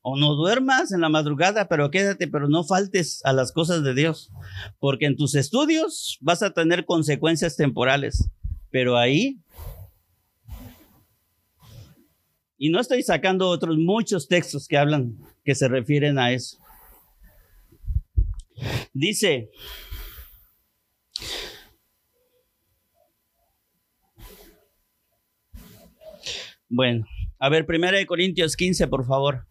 [0.00, 3.94] O no duermas en la madrugada, pero quédate, pero no faltes a las cosas de
[3.94, 4.30] Dios.
[4.78, 8.30] Porque en tus estudios vas a tener consecuencias temporales.
[8.70, 9.40] Pero ahí...
[12.56, 16.58] Y no estoy sacando otros muchos textos que hablan, que se refieren a eso.
[18.94, 19.50] Dice,
[26.76, 27.06] Bueno,
[27.38, 29.46] a ver, primera de Corintios 15, por favor.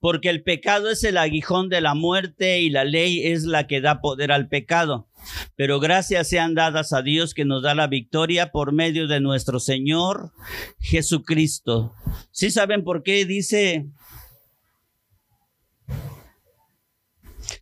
[0.00, 3.82] Porque el pecado es el aguijón de la muerte y la ley es la que
[3.82, 5.10] da poder al pecado.
[5.56, 9.60] Pero gracias sean dadas a Dios que nos da la victoria por medio de nuestro
[9.60, 10.32] Señor
[10.78, 11.92] Jesucristo.
[12.30, 13.84] ¿Sí saben por qué dice?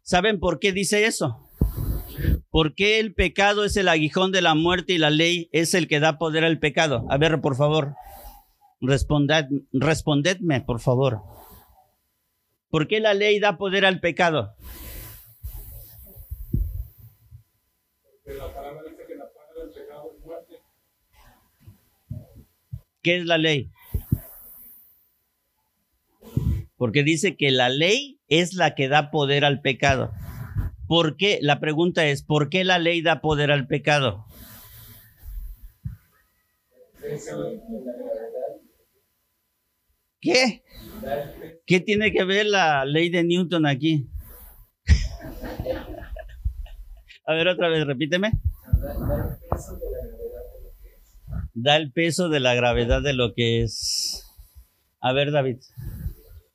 [0.02, 1.40] ¿Saben por qué dice eso?
[2.50, 5.98] Porque el pecado es el aguijón de la muerte y la ley es el que
[5.98, 7.04] da poder al pecado?
[7.10, 7.96] A ver, por favor.
[8.86, 11.22] Responded, respondedme, por favor.
[12.68, 14.54] ¿Por qué la ley da poder al pecado?
[23.02, 23.70] ¿Qué es la ley?
[26.76, 30.12] Porque dice que la ley es la que da poder al pecado.
[30.88, 31.38] ¿Por qué?
[31.40, 34.26] La pregunta es, ¿por qué la ley da poder al pecado?
[40.24, 40.62] ¿Qué?
[41.66, 44.08] ¿Qué tiene que ver la ley de Newton aquí?
[47.26, 48.32] A ver, otra vez, repíteme.
[51.52, 54.24] Da el peso de la gravedad de lo que es.
[55.00, 55.58] A ver, David,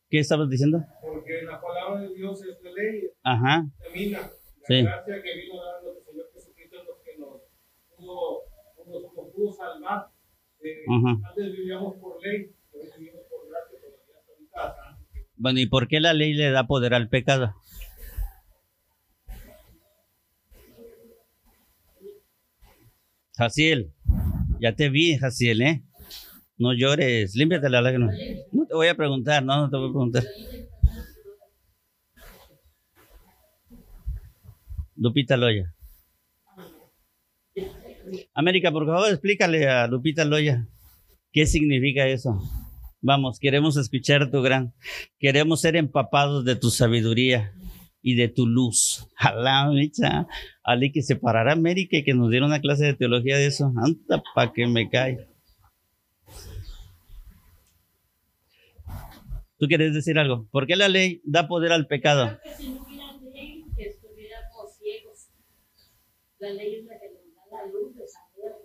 [0.10, 0.84] ¿qué estabas diciendo?
[1.02, 3.04] Porque la palabra de Dios es la ley.
[3.24, 3.66] Ajá.
[3.84, 4.20] Termina.
[4.22, 4.30] La
[4.68, 4.82] Sí.
[4.84, 7.42] gracia que vino a darnos el Señor Jesucristo es lo que nos
[7.96, 8.42] pudo,
[8.88, 10.08] nos, nos pudo salvar.
[10.64, 11.30] Eh, Ajá.
[11.30, 15.00] Antes vivíamos por ley, hoy vivimos por gracia, todavía hasta ahorita.
[15.40, 17.56] Bueno, ¿y por qué la ley le da poder al pecado?
[23.38, 23.94] Jaciel,
[24.60, 25.84] ya te vi, Jaciel, ¿eh?
[26.58, 28.12] No llores, límpiate la lágrima.
[28.52, 30.24] No te voy a preguntar, no, no te voy a preguntar.
[34.98, 35.74] Lupita Loya.
[38.34, 40.68] América, por favor, explícale a Lupita Loya
[41.32, 42.38] qué significa eso.
[43.02, 44.74] Vamos, queremos escuchar tu gran,
[45.20, 47.54] queremos ser empapados de tu sabiduría
[48.02, 49.08] y de tu luz.
[49.18, 50.28] Alá, micha.
[50.64, 53.72] Ali que separara América y que nos diera una clase de teología de eso.
[53.78, 55.28] Anta pa' que me cae.
[59.58, 60.48] ¿Tú quieres decir algo?
[60.52, 62.40] ¿Por qué la ley da poder al pecado?
[62.42, 65.28] Creo que si no hubiera ley, que estuviéramos ciegos.
[66.40, 68.56] La ley es la que nos da la luz de saber.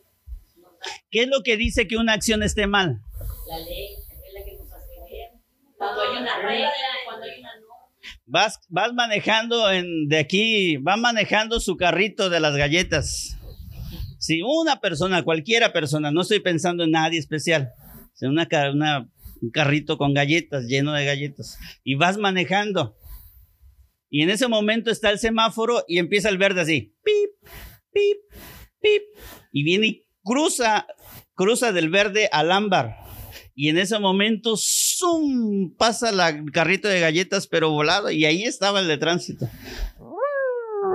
[1.10, 3.00] ¿Qué es lo que dice que una acción esté mal?
[3.48, 5.40] la ley, es la que nos hace ver.
[5.84, 6.70] Cuando hay una regla,
[7.04, 7.74] cuando hay una norma.
[8.26, 13.36] Vas, vas manejando en, de aquí, va manejando su carrito de las galletas.
[14.18, 17.72] Si una persona, cualquiera persona, no estoy pensando en nadie especial,
[18.14, 19.08] si una, una-
[19.42, 22.96] un carrito con galletas, lleno de galletas, y vas manejando,
[24.08, 27.50] y en ese momento está el semáforo y empieza el verde así, pip,
[27.92, 28.18] pip,
[28.80, 29.02] pip,
[29.52, 30.86] y viene y cruza,
[31.34, 32.96] cruza del verde al ámbar.
[33.56, 34.56] Y en ese momento,
[35.76, 39.48] pasa la- carrito de galletas, pero volado, y ahí estaba el de tránsito.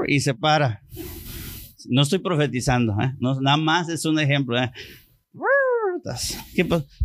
[0.07, 0.81] Y se para.
[1.87, 3.13] No estoy profetizando, ¿eh?
[3.19, 4.61] no, nada más es un ejemplo.
[4.61, 4.71] ¿eh?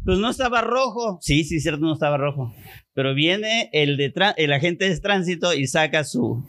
[0.04, 1.18] Pues no estaba rojo.
[1.20, 2.54] Sí, sí, cierto, no estaba rojo.
[2.92, 6.44] Pero viene el, de el agente de tránsito y saca su,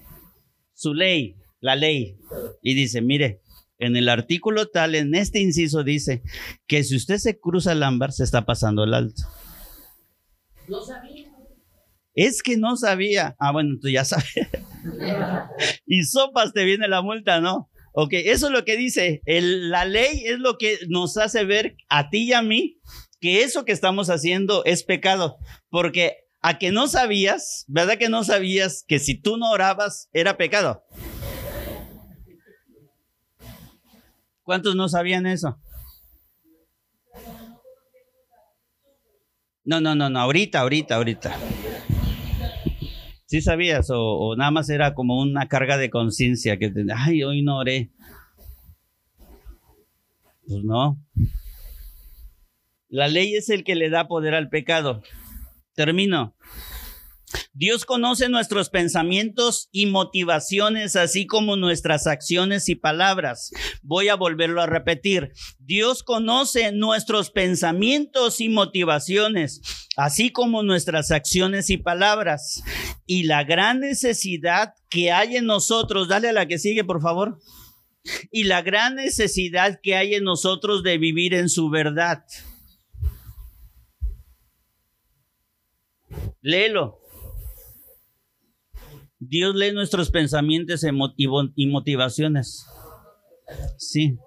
[0.74, 2.18] su ley, la ley,
[2.62, 3.41] y dice, mire,
[3.80, 6.22] en el artículo tal, en este inciso dice
[6.68, 9.24] que si usted se cruza el ámbar, se está pasando el alto.
[10.68, 11.32] No sabía.
[12.13, 13.36] Es que no sabía.
[13.39, 14.34] Ah, bueno, tú ya sabes.
[15.86, 17.70] y sopas te viene la multa, ¿no?
[17.93, 19.22] Ok, eso es lo que dice.
[19.26, 22.80] La ley es lo que nos hace ver a ti y a mí
[23.20, 25.38] que eso que estamos haciendo es pecado.
[25.70, 30.38] Porque a que no sabías, ¿verdad que no sabías que si tú no orabas era
[30.38, 30.84] pecado?
[34.43, 35.57] ¿Cuántos no sabían eso?
[39.66, 41.36] No, no, no, no, ahorita, ahorita, ahorita.
[43.26, 43.88] ¿Sí sabías?
[43.89, 47.89] O, nada más era como una carga de conciencia que ay, hoy no oré.
[50.47, 51.01] Pues no.
[52.89, 55.01] La ley es el que le da poder al pecado.
[55.74, 56.36] Termino.
[57.58, 63.51] Dios conoce nuestros pensamientos y motivaciones, así como nuestras acciones y palabras.
[63.82, 65.32] Voy a volverlo a repetir.
[65.58, 69.62] Dios conoce nuestros pensamientos y motivaciones,
[69.95, 72.62] así como nuestras acciones y palabras.
[73.06, 77.39] Y la gran necesidad que hay en nosotros, dale a la que sigue, por favor.
[78.32, 82.26] Y la gran necesidad que hay en nosotros de vivir en su verdad.
[86.41, 87.05] Léelo.
[89.28, 90.86] Dios lee nuestros pensamientos
[91.55, 92.65] y motivaciones.
[93.78, 94.17] Sí.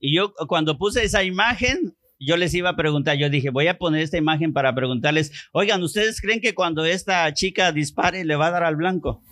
[0.00, 3.78] Y yo cuando puse esa imagen, yo les iba a preguntar, yo dije, voy a
[3.78, 8.48] poner esta imagen para preguntarles, oigan, ¿ustedes creen que cuando esta chica dispare le va
[8.48, 9.22] a dar al blanco?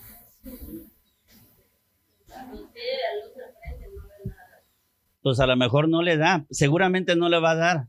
[5.22, 7.88] Pues a lo mejor no le da, seguramente no le va a dar.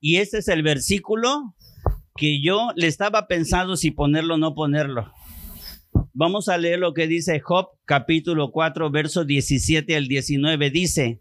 [0.00, 1.54] Y este es el versículo
[2.16, 5.12] que yo le estaba pensando si ponerlo o no ponerlo.
[6.16, 10.70] Vamos a leer lo que dice Job capítulo 4, versos 17 al 19.
[10.70, 11.18] Dice,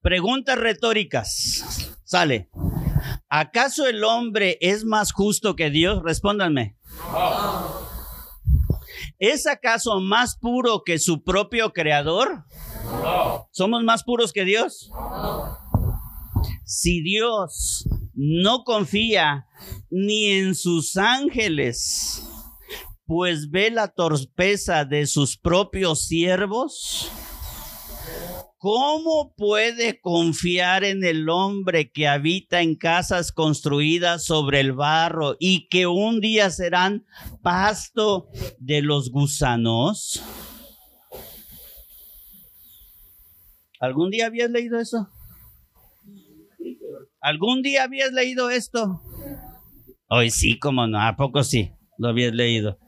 [0.00, 1.92] preguntas retóricas.
[2.04, 2.48] Sale.
[3.28, 6.04] ¿Acaso el hombre es más justo que Dios?
[6.04, 6.76] Respóndanme.
[9.18, 12.44] ¿Es acaso más puro que su propio creador?
[13.50, 14.92] ¿Somos más puros que Dios?
[16.64, 19.48] Si Dios no confía
[19.90, 22.22] ni en sus ángeles,
[23.06, 27.10] pues ve la torpeza de sus propios siervos,
[28.62, 35.66] ¿Cómo puede confiar en el hombre que habita en casas construidas sobre el barro y
[35.66, 37.04] que un día serán
[37.42, 38.28] pasto
[38.60, 40.22] de los gusanos?
[43.80, 45.08] ¿Algún día habías leído eso?
[47.20, 49.02] ¿Algún día habías leído esto?
[50.08, 51.72] Hoy sí, como no, ¿a poco sí?
[51.98, 52.78] Lo habías leído.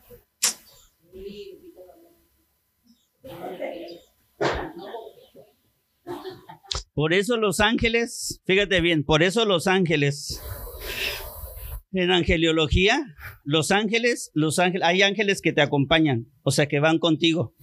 [6.94, 10.40] Por eso los ángeles, fíjate bien, por eso los ángeles,
[11.90, 13.04] en angeliología,
[13.44, 17.56] los ángeles, los ángeles, hay ángeles que te acompañan, o sea, que van contigo.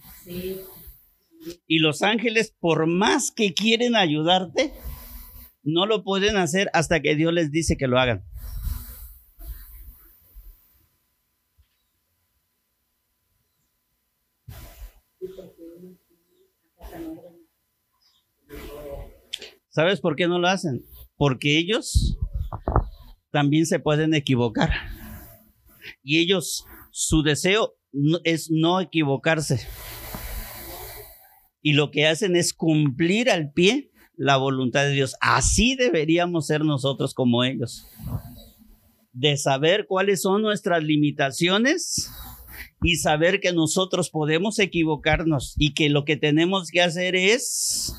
[1.66, 4.74] Y los ángeles, por más que quieren ayudarte,
[5.62, 8.24] no lo pueden hacer hasta que Dios les dice que lo hagan.
[19.72, 20.84] ¿Sabes por qué no lo hacen?
[21.16, 22.18] Porque ellos
[23.30, 24.70] también se pueden equivocar.
[26.02, 27.74] Y ellos, su deseo
[28.22, 29.66] es no equivocarse.
[31.62, 35.16] Y lo que hacen es cumplir al pie la voluntad de Dios.
[35.22, 37.86] Así deberíamos ser nosotros como ellos.
[39.12, 42.10] De saber cuáles son nuestras limitaciones
[42.82, 47.94] y saber que nosotros podemos equivocarnos y que lo que tenemos que hacer es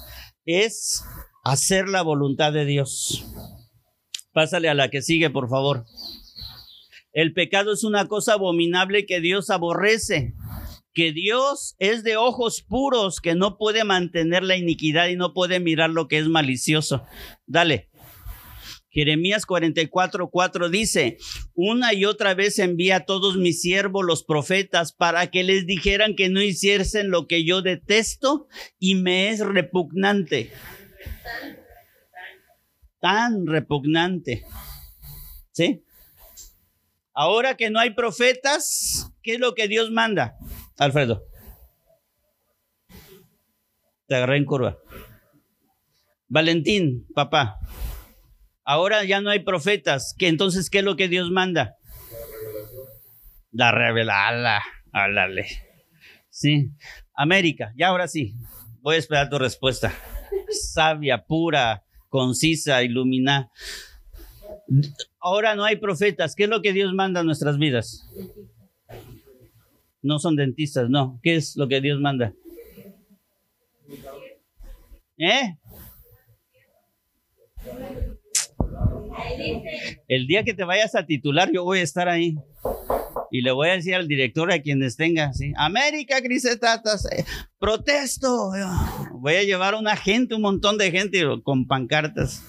[0.45, 1.03] es
[1.43, 3.25] hacer la voluntad de Dios.
[4.31, 5.85] Pásale a la que sigue, por favor.
[7.11, 10.33] El pecado es una cosa abominable que Dios aborrece,
[10.93, 15.59] que Dios es de ojos puros, que no puede mantener la iniquidad y no puede
[15.59, 17.03] mirar lo que es malicioso.
[17.45, 17.89] Dale.
[18.89, 21.17] Jeremías 44, 4 dice,
[21.55, 26.15] una y otra vez envía a todos mis siervos, los profetas, para que les dijeran
[26.15, 30.51] que no hiciesen lo que yo detesto y me es repugnante
[33.03, 34.45] tan repugnante.
[35.51, 35.83] ¿Sí?
[37.13, 40.37] Ahora que no hay profetas, ¿qué es lo que Dios manda?
[40.77, 41.25] Alfredo.
[44.07, 44.77] Te agarré en curva.
[46.29, 47.59] Valentín, papá.
[48.63, 50.15] Ahora ya no hay profetas.
[50.17, 51.75] ¿Qué, entonces, ¿qué es lo que Dios manda?
[53.51, 54.63] La revelada.
[54.93, 55.47] Álale.
[56.29, 56.71] Sí.
[57.13, 58.33] América, ya ahora sí.
[58.79, 59.93] Voy a esperar tu respuesta
[60.53, 61.83] sabia, pura,
[62.13, 63.49] concisa, iluminada.
[65.19, 66.35] Ahora no hay profetas.
[66.35, 68.07] ¿Qué es lo que Dios manda a nuestras vidas?
[70.03, 71.19] No son dentistas, no.
[71.23, 72.31] ¿Qué es lo que Dios manda?
[75.17, 75.57] ¿Eh?
[80.07, 82.35] El día que te vayas a titular, yo voy a estar ahí
[83.33, 85.53] y le voy a decir al director a quienes tenga, ¿sí?
[85.57, 87.25] América Crisetatas, eh,
[87.57, 88.51] protesto.
[89.13, 92.45] Voy a llevar a una gente, un montón de gente con pancartas.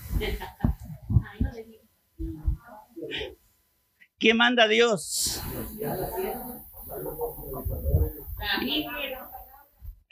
[4.19, 5.41] ¿Qué manda Dios?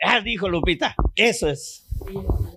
[0.02, 1.86] Ah, dijo Lupita, eso es.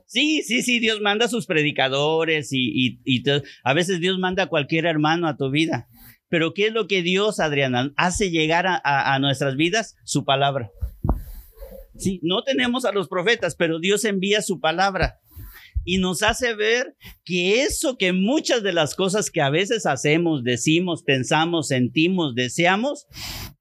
[0.06, 2.98] Sí, sí, sí, Dios manda a sus predicadores y
[3.66, 5.90] a veces Dios manda a cualquier hermano a tu vida.
[6.36, 9.96] Pero ¿qué es lo que Dios, Adriana, hace llegar a, nuestras vidas?
[10.04, 10.70] Su palabra.
[11.98, 15.22] Sí, no tenemos a los profetas, pero Dios envía su palabra
[15.86, 20.44] y nos hace ver que eso que muchas de las cosas que a veces hacemos,
[20.44, 23.08] decimos, pensamos, sentimos, deseamos,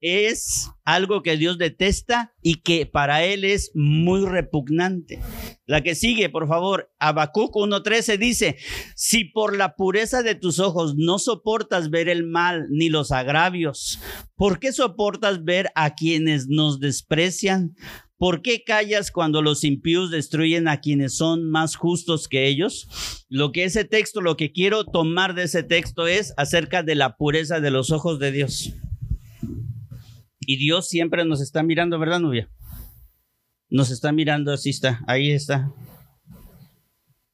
[0.01, 5.21] es algo que Dios detesta y que para Él es muy repugnante.
[5.67, 8.57] La que sigue, por favor, Habacuc 1.13 dice,
[8.95, 13.99] si por la pureza de tus ojos no soportas ver el mal ni los agravios,
[14.37, 17.75] ¿por qué soportas ver a quienes nos desprecian?
[18.17, 23.27] ¿Por qué callas cuando los impíos destruyen a quienes son más justos que ellos?
[23.29, 27.17] Lo que ese texto, lo que quiero tomar de ese texto es acerca de la
[27.17, 28.73] pureza de los ojos de Dios.
[30.41, 32.49] Y Dios siempre nos está mirando, ¿verdad, Nubia?
[33.69, 35.73] Nos está mirando, así está, ahí está.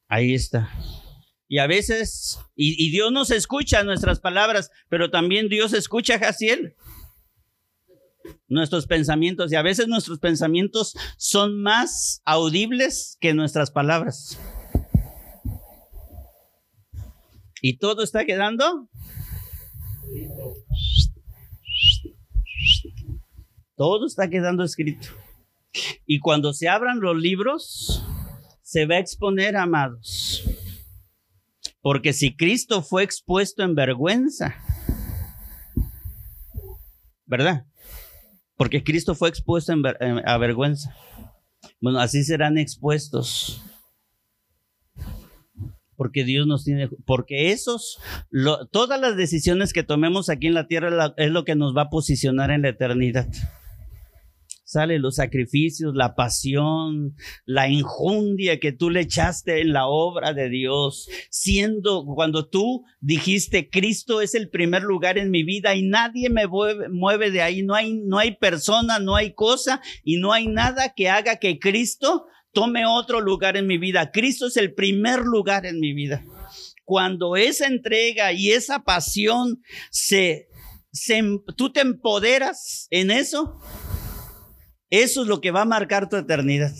[0.09, 0.71] Ahí está.
[1.47, 6.77] Y a veces, y, Dios nos escucha nuestras palabras, pero también Dios escucha a Jaciel
[8.49, 14.39] nuestros pensamientos y a veces nuestros pensamientos son más audibles que nuestras palabras.
[17.63, 18.89] ¿Y todo está quedando?
[23.77, 25.09] Todo está quedando escrito.
[26.07, 28.05] Y cuando se abran los libros,
[28.63, 30.45] se va a exponer, amados.
[31.81, 34.55] Porque si Cristo fue expuesto en vergüenza,
[37.25, 37.67] ¿verdad?
[38.61, 39.97] porque Cristo fue expuesto en ver,
[40.27, 40.95] a vergüenza.
[41.81, 43.63] Bueno, así serán expuestos.
[45.97, 47.99] Porque Dios nos tiene, porque esos,
[48.29, 51.85] lo, todas las decisiones que tomemos aquí en la tierra es lo que nos va
[51.85, 53.29] a posicionar en la eternidad.
[54.71, 60.49] Sale los sacrificios, la pasión, la injundia que tú le echaste en la obra de
[60.49, 66.31] Dios, siendo cuando tú dijiste Cristo es el primer lugar en mi vida y nadie
[66.31, 70.33] me mueve, mueve de ahí, no hay, no hay persona, no hay cosa y no
[70.33, 74.13] hay nada que haga que Cristo tome otro lugar en mi vida.
[74.13, 76.25] Cristo es el primer lugar en mi vida.
[76.85, 79.61] Cuando esa entrega y esa pasión
[79.91, 80.47] se,
[80.93, 81.21] se
[81.57, 83.59] tú te empoderas en eso,
[84.91, 86.73] eso es lo que va a marcar tu eternidad.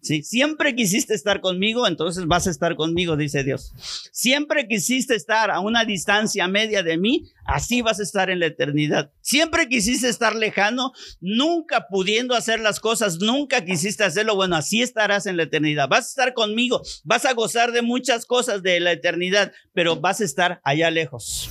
[0.00, 0.24] ¿Sí?
[0.24, 3.72] Siempre quisiste estar conmigo, entonces vas a estar conmigo, dice Dios.
[4.10, 8.46] Siempre quisiste estar a una distancia media de mí, así vas a estar en la
[8.46, 9.12] eternidad.
[9.20, 10.90] Siempre quisiste estar lejano,
[11.20, 15.88] nunca pudiendo hacer las cosas, nunca quisiste hacerlo, bueno, así estarás en la eternidad.
[15.88, 20.20] Vas a estar conmigo, vas a gozar de muchas cosas de la eternidad, pero vas
[20.20, 21.48] a estar allá lejos.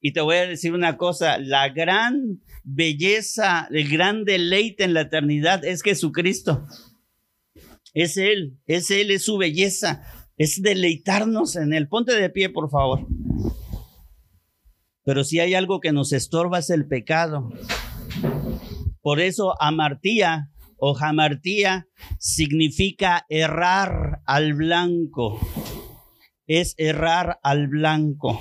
[0.00, 2.40] Y te voy a decir una cosa, la gran
[2.70, 6.66] belleza, el gran deleite en la eternidad es Jesucristo.
[7.94, 10.02] Es Él, es Él, es su belleza,
[10.36, 11.88] es deleitarnos en Él.
[11.88, 13.06] Ponte de pie, por favor.
[15.04, 17.50] Pero si hay algo que nos estorba es el pecado.
[19.00, 21.88] Por eso amartía o jamartía
[22.18, 25.40] significa errar al blanco.
[26.46, 28.40] Es errar al blanco.